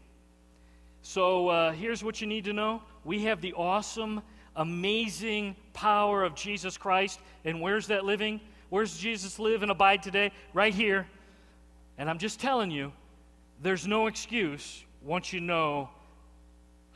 So 1.01 1.47
uh, 1.47 1.71
here's 1.71 2.03
what 2.03 2.21
you 2.21 2.27
need 2.27 2.45
to 2.45 2.53
know 2.53 2.83
we 3.03 3.23
have 3.23 3.41
the 3.41 3.53
awesome, 3.53 4.21
amazing 4.55 5.55
power 5.73 6.23
of 6.23 6.35
Jesus 6.35 6.77
Christ. 6.77 7.19
And 7.45 7.61
where's 7.61 7.87
that 7.87 8.05
living? 8.05 8.41
Where's 8.69 8.95
Jesus 8.95 9.39
live 9.39 9.63
and 9.63 9.71
abide 9.71 10.03
today? 10.03 10.33
Right 10.53 10.75
here. 10.75 11.07
And 11.97 12.11
I'm 12.11 12.19
just 12.19 12.39
telling 12.39 12.69
you, 12.69 12.91
there's 13.63 13.87
no 13.87 14.05
excuse 14.05 14.83
once 15.01 15.33
you 15.33 15.39
know 15.39 15.89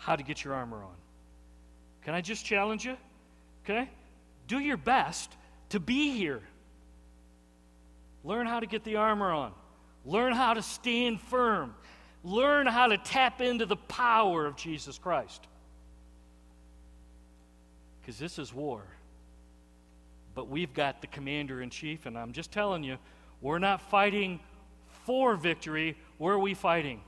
how 0.04 0.16
to 0.18 0.24
get 0.24 0.44
your 0.44 0.54
armor 0.54 0.84
on. 0.84 0.96
Can 2.04 2.14
I 2.14 2.20
just 2.20 2.46
challenge 2.46 2.86
you? 2.86 2.98
Okay? 3.64 3.90
Do 4.48 4.60
your 4.60 4.76
best 4.76 5.32
to 5.70 5.80
be 5.80 6.12
here. 6.12 6.42
Learn 8.26 8.46
how 8.46 8.60
to 8.60 8.66
get 8.66 8.84
the 8.84 8.98
armor 8.98 9.32
on. 9.32 9.54
Learn 10.06 10.34
how 10.34 10.54
to 10.54 10.62
stand 10.62 11.22
firm. 11.22 11.74
Learn 12.24 12.68
how 12.68 12.88
to 12.88 12.98
tap 12.98 13.40
into 13.42 13.66
the 13.66 13.78
power 13.78 14.46
of 14.46 14.58
Jesus 14.58 14.98
Christ. 14.98 15.48
Because 18.02 18.20
this 18.20 18.38
is 18.38 18.54
war. 18.54 18.84
But 20.36 20.50
we've 20.50 20.74
got 20.74 21.00
the 21.00 21.08
commander 21.08 21.62
in 21.62 21.70
chief, 21.70 22.06
and 22.06 22.18
I'm 22.18 22.34
just 22.34 22.52
telling 22.52 22.84
you, 22.84 22.98
we're 23.42 23.60
not 23.60 23.82
fighting 23.90 24.42
for 25.06 25.38
victory. 25.38 25.96
Where 26.18 26.34
are 26.34 26.40
we 26.40 26.54
fighting? 26.54 27.02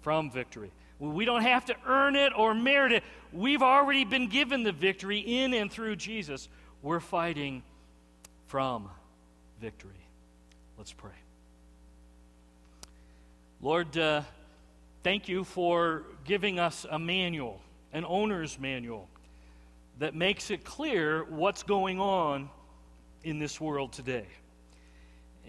From 0.00 0.30
victory. 0.30 0.70
We 1.00 1.24
don't 1.24 1.42
have 1.42 1.64
to 1.66 1.76
earn 1.86 2.14
it 2.14 2.32
or 2.36 2.54
merit 2.54 2.92
it. 2.92 3.04
We've 3.32 3.62
already 3.62 4.04
been 4.04 4.28
given 4.28 4.62
the 4.62 4.72
victory 4.72 5.18
in 5.18 5.54
and 5.54 5.72
through 5.72 5.96
Jesus. 5.96 6.48
We're 6.82 7.00
fighting 7.00 7.62
from 8.48 8.90
victory. 9.60 9.92
Let's 10.76 10.92
pray. 10.92 11.10
Lord, 13.62 13.96
uh, 13.96 14.22
thank 15.02 15.28
you 15.28 15.44
for 15.44 16.04
giving 16.24 16.58
us 16.58 16.86
a 16.90 16.98
manual, 16.98 17.60
an 17.92 18.04
owner's 18.06 18.58
manual, 18.58 19.08
that 19.98 20.14
makes 20.14 20.50
it 20.50 20.64
clear 20.64 21.24
what's 21.24 21.62
going 21.62 22.00
on 22.00 22.48
in 23.22 23.38
this 23.38 23.60
world 23.60 23.92
today. 23.92 24.26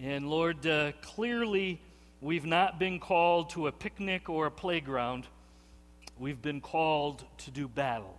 And 0.02 0.30
Lord, 0.30 0.66
uh, 0.66 0.91
clearly 1.02 1.80
we've 2.22 2.45
not 2.45 2.80
been 2.80 2.99
called 2.99 3.49
to 3.52 3.68
a 3.68 3.72
picnic 3.72 4.30
or 4.30 4.47
a 4.47 4.52
playground. 4.52 5.28
We've 6.22 6.39
been 6.39 6.61
called 6.61 7.24
to 7.39 7.49
do 7.49 7.67
battle. 7.67 8.15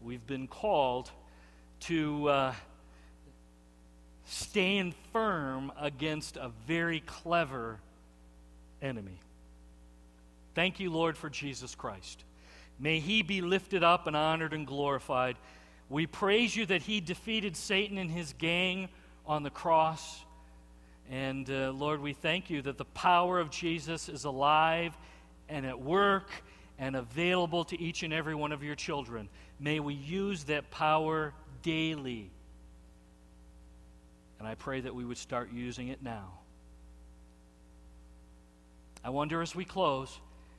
We've 0.00 0.24
been 0.24 0.46
called 0.46 1.10
to 1.80 2.28
uh, 2.28 2.54
stand 4.26 4.94
firm 5.12 5.72
against 5.76 6.36
a 6.36 6.52
very 6.68 7.00
clever 7.00 7.80
enemy. 8.80 9.18
Thank 10.54 10.78
you, 10.78 10.92
Lord, 10.92 11.16
for 11.16 11.28
Jesus 11.28 11.74
Christ. 11.74 12.22
May 12.78 13.00
he 13.00 13.22
be 13.22 13.40
lifted 13.40 13.82
up 13.82 14.06
and 14.06 14.14
honored 14.14 14.52
and 14.52 14.64
glorified. 14.64 15.34
We 15.90 16.06
praise 16.06 16.54
you 16.54 16.66
that 16.66 16.82
he 16.82 17.00
defeated 17.00 17.56
Satan 17.56 17.98
and 17.98 18.12
his 18.12 18.32
gang 18.34 18.90
on 19.26 19.42
the 19.42 19.50
cross. 19.50 20.20
And 21.10 21.50
uh, 21.50 21.72
Lord, 21.72 22.00
we 22.00 22.12
thank 22.12 22.48
you 22.48 22.62
that 22.62 22.78
the 22.78 22.84
power 22.84 23.40
of 23.40 23.50
Jesus 23.50 24.08
is 24.08 24.22
alive 24.22 24.96
and 25.48 25.66
at 25.66 25.80
work 25.80 26.30
and 26.78 26.96
available 26.96 27.64
to 27.64 27.80
each 27.80 28.02
and 28.02 28.12
every 28.12 28.34
one 28.34 28.52
of 28.52 28.62
your 28.62 28.74
children. 28.74 29.28
May 29.60 29.80
we 29.80 29.94
use 29.94 30.44
that 30.44 30.70
power 30.70 31.32
daily. 31.62 32.30
And 34.38 34.48
I 34.48 34.54
pray 34.54 34.80
that 34.80 34.94
we 34.94 35.04
would 35.04 35.18
start 35.18 35.50
using 35.52 35.88
it 35.88 36.02
now. 36.02 36.32
I 39.04 39.10
wonder 39.10 39.42
as 39.42 39.54
we 39.54 39.64
close, 39.64 40.18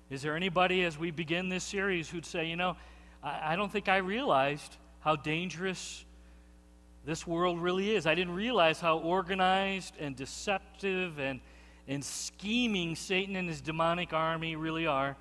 is 0.09 0.21
there 0.21 0.35
anybody 0.35 0.83
as 0.83 0.97
we 0.97 1.11
begin 1.11 1.49
this 1.49 1.63
series 1.63 2.09
who'd 2.09 2.25
say, 2.25 2.45
you 2.45 2.55
know, 2.55 2.77
I, 3.23 3.53
I 3.53 3.55
don't 3.55 3.71
think 3.71 3.89
I 3.89 3.97
realized 3.97 4.77
how 4.99 5.15
dangerous 5.15 6.05
this 7.05 7.27
world 7.27 7.59
really 7.59 7.95
is. 7.95 8.07
I 8.07 8.15
didn't 8.15 8.35
realize 8.35 8.79
how 8.79 8.99
organized 8.99 9.95
and 9.99 10.15
deceptive 10.15 11.19
and, 11.19 11.39
and 11.87 12.03
scheming 12.03 12.95
Satan 12.95 13.35
and 13.35 13.47
his 13.47 13.61
demonic 13.61 14.13
army 14.13 14.55
really 14.55 14.87
are. 14.87 15.15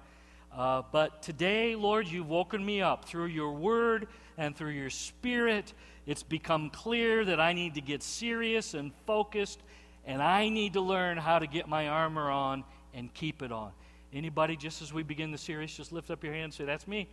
Uh, 0.52 0.82
but 0.92 1.22
today, 1.22 1.74
Lord, 1.74 2.06
you've 2.06 2.28
woken 2.28 2.64
me 2.64 2.80
up 2.80 3.04
through 3.04 3.26
your 3.26 3.52
word 3.52 4.06
and 4.38 4.56
through 4.56 4.70
your 4.70 4.90
spirit. 4.90 5.72
It's 6.06 6.22
become 6.22 6.70
clear 6.70 7.24
that 7.24 7.40
I 7.40 7.52
need 7.52 7.74
to 7.74 7.80
get 7.80 8.02
serious 8.02 8.74
and 8.74 8.92
focused, 9.06 9.60
and 10.06 10.22
I 10.22 10.48
need 10.48 10.74
to 10.74 10.80
learn 10.80 11.16
how 11.16 11.38
to 11.38 11.46
get 11.46 11.68
my 11.68 11.88
armor 11.88 12.30
on 12.30 12.64
and 12.92 13.12
keep 13.12 13.42
it 13.42 13.50
on. 13.50 13.72
Anybody, 14.12 14.56
just 14.56 14.80
as 14.80 14.92
we 14.92 15.02
begin 15.02 15.32
the 15.32 15.38
series, 15.38 15.76
just 15.76 15.90
lift 15.90 16.10
up 16.10 16.22
your 16.22 16.32
hand 16.32 16.44
and 16.44 16.54
say, 16.54 16.64
That's 16.64 16.86
me. 16.86 17.08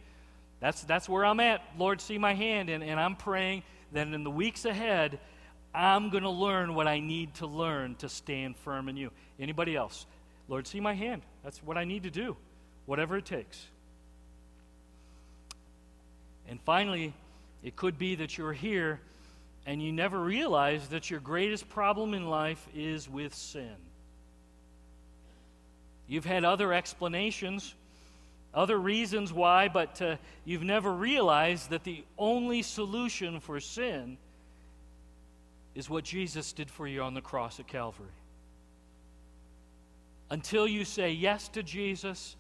That's, 0.60 0.84
that's 0.84 1.10
where 1.10 1.26
I'm 1.26 1.40
at. 1.40 1.64
Lord, 1.78 2.00
see 2.00 2.20
my 2.20 2.36
hand. 2.36 2.70
And, 2.70 2.84
and 2.84 3.00
I'm 3.00 3.16
praying 3.16 3.64
that 3.94 4.08
in 4.08 4.24
the 4.24 4.30
weeks 4.30 4.66
ahead, 4.66 5.20
I'm 5.74 6.10
going 6.10 6.24
to 6.24 6.30
learn 6.30 6.76
what 6.76 6.88
I 6.88 7.00
need 7.00 7.34
to 7.36 7.48
learn 7.48 7.96
to 7.96 8.10
stand 8.10 8.56
firm 8.58 8.88
in 8.88 8.96
you. 8.96 9.12
Anybody 9.42 9.76
else? 9.76 10.06
Lord, 10.48 10.68
see 10.68 10.80
my 10.80 10.94
hand. 10.94 11.24
That's 11.44 11.62
what 11.64 11.78
I 11.78 11.84
need 11.84 12.04
to 12.04 12.12
do, 12.12 12.38
whatever 12.86 13.18
it 13.18 13.26
takes. 13.26 13.66
And 16.48 16.62
finally, 16.62 17.14
it 17.64 17.76
could 17.76 17.98
be 17.98 18.16
that 18.16 18.38
you're 18.38 18.54
here 18.54 19.00
and 19.66 19.82
you 19.82 19.92
never 19.92 20.20
realize 20.20 20.88
that 20.90 21.10
your 21.10 21.20
greatest 21.20 21.70
problem 21.70 22.14
in 22.14 22.28
life 22.28 22.68
is 22.76 23.10
with 23.10 23.34
sin. 23.34 23.76
You've 26.08 26.26
had 26.26 26.44
other 26.44 26.74
explanations, 26.74 27.74
other 28.54 28.78
reasons 28.78 29.32
why, 29.32 29.70
but 29.70 30.02
uh, 30.02 30.18
you've 30.46 30.64
never 30.64 30.92
realized 30.92 31.70
that 31.70 31.84
the 31.84 32.04
only 32.18 32.64
solution 32.64 33.40
for 33.40 33.60
sin 33.60 34.18
is 35.74 35.90
what 35.90 36.04
Jesus 36.04 36.52
did 36.52 36.70
for 36.70 36.88
you 36.88 37.02
on 37.02 37.14
the 37.14 37.22
cross 37.22 37.60
at 37.60 37.68
Calvary. 37.68 38.10
Until 40.32 40.66
you 40.66 40.86
say 40.86 41.12
yes 41.12 41.50
to 41.50 41.62
Jesus, 41.62 42.38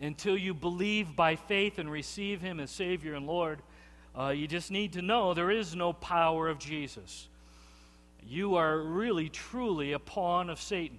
until 0.00 0.34
you 0.34 0.54
believe 0.54 1.14
by 1.14 1.36
faith 1.36 1.78
and 1.78 1.92
receive 1.92 2.40
Him 2.40 2.58
as 2.58 2.70
Savior 2.70 3.12
and 3.12 3.26
Lord, 3.26 3.60
uh, 4.18 4.30
you 4.30 4.48
just 4.48 4.70
need 4.70 4.94
to 4.94 5.02
know 5.02 5.34
there 5.34 5.50
is 5.50 5.76
no 5.76 5.92
power 5.92 6.48
of 6.48 6.58
Jesus. 6.58 7.28
You 8.26 8.54
are 8.54 8.80
really, 8.80 9.28
truly 9.28 9.92
a 9.92 9.98
pawn 9.98 10.48
of 10.48 10.58
Satan. 10.58 10.96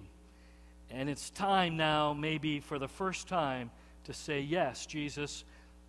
And 0.88 1.10
it's 1.10 1.30
time 1.30 1.76
now, 1.76 2.12
maybe 2.12 2.60
for 2.60 2.78
the 2.78 2.86
first 2.86 3.26
time, 3.26 3.72
to 4.04 4.12
say, 4.12 4.40
Yes, 4.40 4.86
Jesus, 4.86 5.42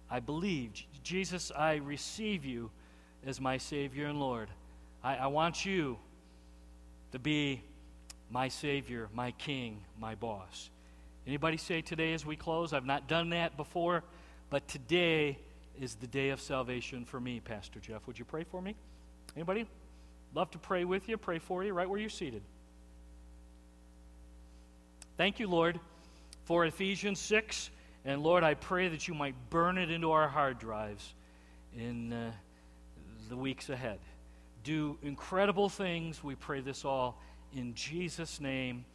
I 0.09 0.19
believe. 0.19 0.71
Jesus, 1.03 1.51
I 1.55 1.75
receive 1.75 2.43
you 2.43 2.71
as 3.27 3.39
my 3.39 3.59
Savior 3.59 4.07
and 4.07 4.19
Lord. 4.19 4.49
I, 5.03 5.17
I 5.17 5.27
want 5.27 5.67
you 5.67 5.99
to 7.11 7.19
be 7.19 7.61
my 8.29 8.47
Savior, 8.47 9.09
my 9.13 9.31
King, 9.31 9.81
my 9.99 10.15
boss. 10.15 10.69
Anybody 11.25 11.57
say 11.57 11.81
today 11.81 12.13
as 12.13 12.25
we 12.25 12.35
close? 12.35 12.73
I've 12.73 12.85
not 12.85 13.07
done 13.07 13.31
that 13.31 13.57
before, 13.57 14.03
but 14.49 14.67
today 14.67 15.37
is 15.79 15.95
the 15.95 16.07
day 16.07 16.29
of 16.29 16.41
salvation 16.41 17.05
for 17.05 17.19
me, 17.19 17.39
Pastor 17.39 17.79
Jeff. 17.79 18.07
Would 18.07 18.17
you 18.17 18.25
pray 18.25 18.43
for 18.43 18.61
me? 18.61 18.75
Anybody? 19.35 19.67
Love 20.33 20.51
to 20.51 20.57
pray 20.57 20.85
with 20.85 21.07
you, 21.07 21.17
pray 21.17 21.39
for 21.39 21.63
you, 21.63 21.73
right 21.73 21.89
where 21.89 21.99
you're 21.99 22.09
seated. 22.09 22.41
Thank 25.17 25.39
you, 25.39 25.47
Lord, 25.47 25.79
for 26.45 26.65
Ephesians 26.65 27.19
6. 27.19 27.71
And 28.05 28.23
Lord, 28.23 28.43
I 28.43 28.53
pray 28.53 28.87
that 28.87 29.07
you 29.07 29.13
might 29.13 29.35
burn 29.49 29.77
it 29.77 29.91
into 29.91 30.11
our 30.11 30.27
hard 30.27 30.59
drives 30.59 31.13
in 31.75 32.13
uh, 32.13 32.31
the 33.29 33.35
weeks 33.35 33.69
ahead. 33.69 33.99
Do 34.63 34.97
incredible 35.01 35.69
things. 35.69 36.23
We 36.23 36.35
pray 36.35 36.61
this 36.61 36.85
all 36.85 37.19
in 37.55 37.73
Jesus' 37.73 38.39
name. 38.39 38.85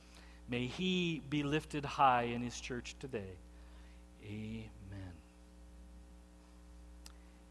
May 0.49 0.67
he 0.67 1.23
be 1.31 1.43
lifted 1.43 1.85
high 1.85 2.25
in 2.25 2.43
his 2.43 2.61
church 2.61 2.95
today. 3.01 3.33
Amen. 4.27 4.69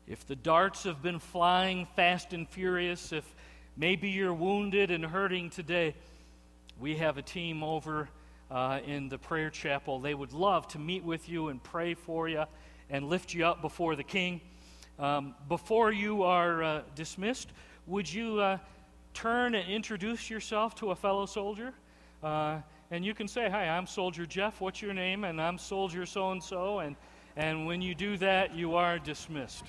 If 0.07 0.27
the 0.27 0.35
darts 0.35 0.83
have 0.83 1.01
been 1.01 1.19
flying 1.19 1.87
fast 1.95 2.33
and 2.33 2.47
furious, 2.47 3.11
if 3.11 3.23
maybe 3.77 4.09
you're 4.09 4.33
wounded 4.33 4.91
and 4.91 5.05
hurting 5.05 5.49
today, 5.49 5.95
we 6.79 6.97
have 6.97 7.17
a 7.17 7.21
team 7.21 7.63
over 7.63 8.09
uh, 8.49 8.79
in 8.85 9.09
the 9.09 9.17
prayer 9.17 9.49
chapel. 9.49 9.99
They 9.99 10.13
would 10.13 10.33
love 10.33 10.67
to 10.69 10.79
meet 10.79 11.03
with 11.03 11.29
you 11.29 11.47
and 11.47 11.63
pray 11.63 11.93
for 11.93 12.27
you 12.27 12.43
and 12.89 13.07
lift 13.07 13.33
you 13.33 13.45
up 13.45 13.61
before 13.61 13.95
the 13.95 14.03
King. 14.03 14.41
Um, 14.99 15.33
before 15.47 15.91
you 15.91 16.23
are 16.23 16.61
uh, 16.61 16.81
dismissed, 16.93 17.49
would 17.87 18.11
you 18.11 18.39
uh, 18.39 18.57
turn 19.13 19.55
and 19.55 19.69
introduce 19.69 20.29
yourself 20.29 20.75
to 20.75 20.91
a 20.91 20.95
fellow 20.95 21.25
soldier? 21.25 21.73
Uh, 22.23 22.59
and 22.91 23.05
you 23.05 23.13
can 23.13 23.27
say, 23.27 23.49
Hi, 23.49 23.69
I'm 23.69 23.87
Soldier 23.87 24.25
Jeff. 24.25 24.61
What's 24.61 24.81
your 24.81 24.93
name? 24.93 25.23
And 25.23 25.41
I'm 25.41 25.57
Soldier 25.57 26.05
so 26.05 26.31
and 26.31 26.43
so. 26.43 26.79
And 27.35 27.65
when 27.65 27.81
you 27.81 27.95
do 27.95 28.17
that, 28.17 28.53
you 28.53 28.75
are 28.75 28.99
dismissed. 28.99 29.65